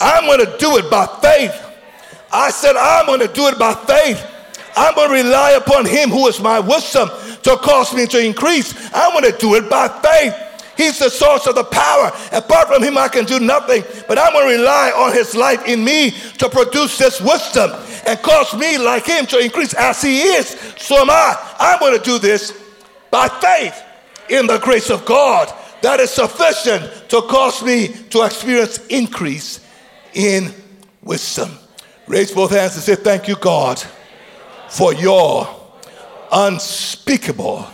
I'm 0.00 0.24
going 0.24 0.44
to 0.44 0.58
do 0.58 0.76
it 0.78 0.90
by 0.90 1.06
faith. 1.20 1.54
I 2.32 2.50
said, 2.50 2.76
I'm 2.76 3.06
going 3.06 3.20
to 3.20 3.28
do 3.28 3.48
it 3.48 3.58
by 3.58 3.74
faith. 3.74 4.26
I'm 4.76 4.94
going 4.94 5.08
to 5.08 5.28
rely 5.28 5.52
upon 5.52 5.84
Him 5.84 6.10
who 6.10 6.26
is 6.28 6.40
my 6.40 6.58
wisdom 6.60 7.08
to 7.42 7.56
cause 7.56 7.94
me 7.94 8.06
to 8.06 8.24
increase. 8.24 8.74
I'm 8.94 9.12
going 9.12 9.30
to 9.30 9.38
do 9.38 9.54
it 9.56 9.68
by 9.68 9.88
faith. 9.88 10.34
He's 10.80 10.98
the 10.98 11.10
source 11.10 11.46
of 11.46 11.56
the 11.56 11.64
power. 11.64 12.10
Apart 12.32 12.68
from 12.68 12.82
Him, 12.82 12.96
I 12.96 13.08
can 13.08 13.26
do 13.26 13.38
nothing. 13.38 13.84
But 14.08 14.18
I'm 14.18 14.32
going 14.32 14.48
to 14.48 14.58
rely 14.62 14.90
on 14.96 15.12
His 15.12 15.34
life 15.36 15.66
in 15.66 15.84
me 15.84 16.12
to 16.38 16.48
produce 16.48 16.96
this 16.96 17.20
wisdom 17.20 17.70
and 18.06 18.18
cause 18.22 18.54
me, 18.54 18.78
like 18.78 19.04
Him, 19.04 19.26
to 19.26 19.38
increase 19.38 19.74
as 19.74 20.00
He 20.00 20.22
is. 20.22 20.48
So 20.78 20.96
am 20.96 21.10
I. 21.10 21.36
I'm 21.58 21.78
going 21.80 21.98
to 21.98 22.02
do 22.02 22.18
this 22.18 22.58
by 23.10 23.28
faith 23.28 23.78
in 24.30 24.46
the 24.46 24.56
grace 24.56 24.88
of 24.88 25.04
God. 25.04 25.52
That 25.82 26.00
is 26.00 26.12
sufficient 26.12 27.10
to 27.10 27.20
cause 27.28 27.62
me 27.62 27.88
to 28.08 28.22
experience 28.22 28.78
increase 28.86 29.60
in 30.14 30.50
wisdom. 31.02 31.58
Raise 32.06 32.32
both 32.32 32.52
hands 32.52 32.76
and 32.76 32.82
say, 32.82 32.94
Thank 32.94 33.28
you, 33.28 33.36
God, 33.36 33.82
for 34.70 34.94
your 34.94 35.46
unspeakable 36.32 37.68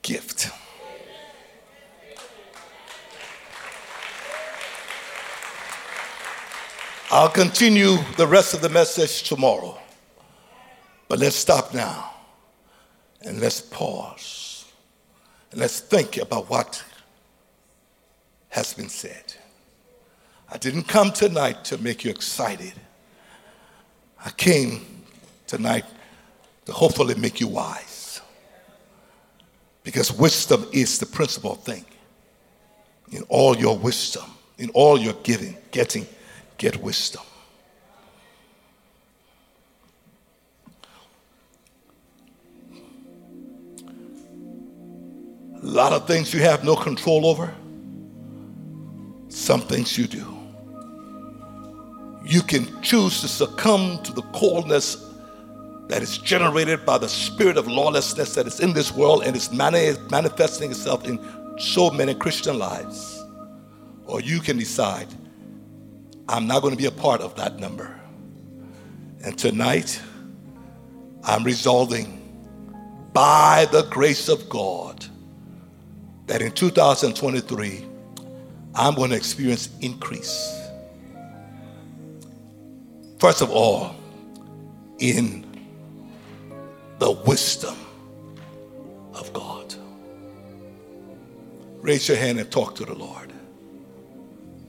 gift. 0.00 0.59
I'll 7.20 7.28
continue 7.28 7.98
the 8.16 8.26
rest 8.26 8.54
of 8.54 8.62
the 8.62 8.70
message 8.70 9.24
tomorrow. 9.24 9.78
But 11.06 11.18
let's 11.18 11.36
stop 11.36 11.74
now 11.74 12.14
and 13.20 13.38
let's 13.42 13.60
pause 13.60 14.64
and 15.50 15.60
let's 15.60 15.80
think 15.80 16.16
about 16.16 16.48
what 16.48 16.82
has 18.48 18.72
been 18.72 18.88
said. 18.88 19.34
I 20.50 20.56
didn't 20.56 20.84
come 20.84 21.12
tonight 21.12 21.62
to 21.66 21.76
make 21.76 22.04
you 22.04 22.10
excited. 22.10 22.72
I 24.24 24.30
came 24.30 25.04
tonight 25.46 25.84
to 26.64 26.72
hopefully 26.72 27.16
make 27.16 27.38
you 27.38 27.48
wise. 27.48 28.22
Because 29.82 30.10
wisdom 30.10 30.66
is 30.72 30.98
the 30.98 31.04
principal 31.04 31.56
thing. 31.56 31.84
In 33.12 33.24
all 33.28 33.54
your 33.58 33.76
wisdom, 33.76 34.24
in 34.56 34.70
all 34.70 34.98
your 34.98 35.16
giving, 35.22 35.58
getting, 35.70 36.06
get 36.60 36.76
wisdom. 36.76 37.22
A 45.62 45.66
lot 45.66 45.92
of 45.92 46.06
things 46.06 46.32
you 46.32 46.40
have 46.40 46.64
no 46.64 46.76
control 46.76 47.26
over, 47.26 47.52
some 49.28 49.62
things 49.62 49.98
you 49.98 50.06
do 50.06 50.40
you 52.30 52.42
can 52.42 52.80
choose 52.80 53.20
to 53.20 53.28
succumb 53.28 54.00
to 54.04 54.12
the 54.12 54.22
coldness 54.32 55.04
that 55.88 56.00
is 56.00 56.18
generated 56.18 56.86
by 56.86 56.96
the 56.96 57.08
spirit 57.08 57.56
of 57.56 57.66
lawlessness 57.66 58.36
that 58.36 58.46
is 58.46 58.60
in 58.60 58.72
this 58.72 58.92
world 58.92 59.24
and 59.24 59.34
is 59.34 59.50
manifesting 59.50 60.70
itself 60.70 61.04
in 61.08 61.18
so 61.58 61.90
many 61.90 62.14
Christian 62.14 62.56
lives. 62.56 63.24
Or 64.06 64.20
you 64.20 64.38
can 64.38 64.58
decide, 64.58 65.08
I'm 66.30 66.46
not 66.46 66.62
going 66.62 66.72
to 66.72 66.78
be 66.78 66.86
a 66.86 66.90
part 66.90 67.20
of 67.20 67.34
that 67.36 67.58
number. 67.58 68.00
And 69.22 69.38
tonight, 69.38 70.00
I'm 71.24 71.44
resolving 71.44 72.16
by 73.12 73.66
the 73.70 73.82
grace 73.82 74.28
of 74.28 74.48
God 74.48 75.04
that 76.26 76.40
in 76.40 76.52
2023, 76.52 77.84
I'm 78.74 78.94
going 78.94 79.10
to 79.10 79.16
experience 79.16 79.68
increase 79.80 80.60
First 83.20 83.42
of 83.42 83.50
all, 83.50 83.94
in 84.98 85.44
the 86.98 87.10
wisdom 87.10 87.76
of 89.12 89.30
God. 89.34 89.74
Raise 91.82 92.08
your 92.08 92.16
hand 92.16 92.40
and 92.40 92.50
talk 92.50 92.76
to 92.76 92.86
the 92.86 92.94
Lord. 92.94 93.30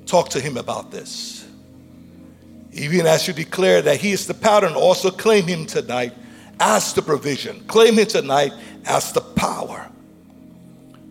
Talk 0.06 0.28
to 0.32 0.42
Him 0.42 0.58
about 0.58 0.92
this. 0.92 1.41
Even 2.74 3.06
as 3.06 3.28
you 3.28 3.34
declare 3.34 3.82
that 3.82 3.98
He 3.98 4.12
is 4.12 4.28
the 4.28 4.34
pattern, 4.34 4.74
also 4.74 5.12
claim 5.12 5.46
Him 5.48 5.66
tonight 5.66 6.14
as 6.60 6.94
the 6.94 7.02
provision. 7.02 7.64
Claim 7.68 7.96
Him 7.96 8.08
tonight 8.08 8.54
as 8.86 9.12
the 9.12 9.22
power 9.22 9.90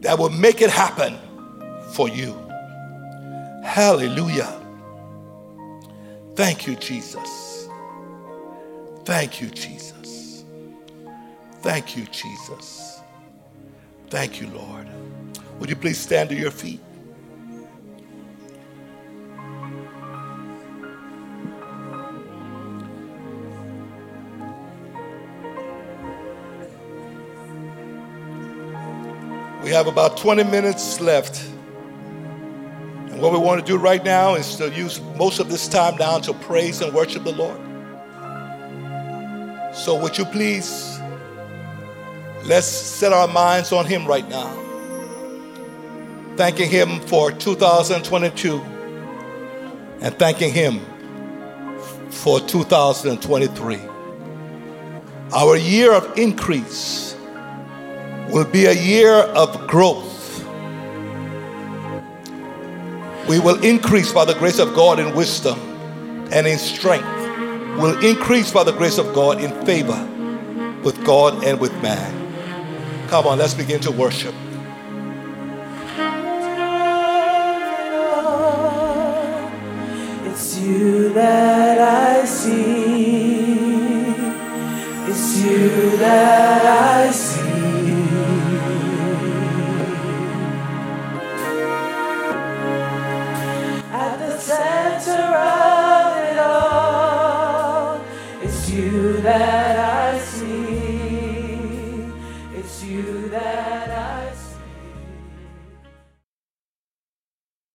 that 0.01 0.19
will 0.19 0.31
make 0.31 0.63
it 0.63 0.71
happen 0.71 1.19
for 1.93 2.09
you. 2.09 2.35
Hallelujah. 3.63 4.57
Thank 6.35 6.67
you, 6.67 6.77
Jesus. 6.77 7.69
Thank 9.05 9.41
you, 9.41 9.49
Jesus. 9.49 10.45
Thank 11.61 11.97
you, 11.97 12.05
Jesus. 12.07 13.01
Thank 14.09 14.41
you, 14.41 14.49
Lord. 14.49 14.89
Would 15.59 15.69
you 15.69 15.77
please 15.77 15.99
stand 15.99 16.31
to 16.31 16.35
your 16.35 16.51
feet? 16.51 16.81
We 29.71 29.77
have 29.77 29.87
about 29.87 30.17
20 30.17 30.43
minutes 30.43 31.01
left. 31.01 31.45
And 31.45 33.23
what 33.23 33.31
we 33.31 33.39
want 33.39 33.65
to 33.65 33.65
do 33.65 33.79
right 33.79 34.05
now 34.05 34.35
is 34.35 34.57
to 34.57 34.69
use 34.69 35.01
most 35.17 35.39
of 35.39 35.49
this 35.49 35.69
time 35.69 35.95
now 35.97 36.19
to 36.19 36.35
praise 36.35 36.81
and 36.81 36.93
worship 36.93 37.23
the 37.23 37.31
Lord. 37.31 37.57
So, 39.73 39.95
would 39.95 40.19
you 40.19 40.25
please 40.25 40.99
let's 42.47 42.67
set 42.67 43.13
our 43.13 43.29
minds 43.29 43.71
on 43.71 43.87
Him 43.87 44.07
right 44.09 44.29
now. 44.29 44.49
Thanking 46.37 46.69
Him 46.69 46.99
for 47.03 47.31
2022 47.31 48.61
and 50.01 50.19
thanking 50.19 50.53
Him 50.53 50.81
for 52.11 52.41
2023. 52.41 53.79
Our 55.33 55.57
year 55.57 55.93
of 55.93 56.19
increase 56.19 57.10
will 58.31 58.45
be 58.45 58.67
a 58.67 58.73
year 58.73 59.15
of 59.15 59.67
growth. 59.67 60.45
We 63.29 63.39
will 63.39 63.63
increase 63.65 64.13
by 64.13 64.25
the 64.25 64.35
grace 64.35 64.59
of 64.59 64.75
God 64.75 64.99
in 64.99 65.15
wisdom 65.15 65.59
and 66.33 66.47
in 66.47 66.59
strength. 66.59 67.07
We'll 67.79 68.05
increase 68.05 68.53
by 68.53 68.65
the 68.65 68.73
grace 68.73 68.99
of 68.99 69.15
God 69.15 69.41
in 69.41 69.51
favor 69.65 70.07
with 70.83 71.05
God 71.05 71.45
and 71.45 71.61
with 71.61 71.73
man. 71.83 73.09
Come 73.09 73.27
on, 73.27 73.39
let's 73.39 73.55
begin 73.55 73.81
to 73.81 73.91
worship. 73.91 74.35
It's 80.27 80.59
you 80.59 81.13
that 81.13 81.79
I 81.79 82.25
see. 82.25 83.61
It's 85.09 85.45
you 85.45 85.97
that 85.99 86.65
I 86.65 87.11
see. 87.11 87.30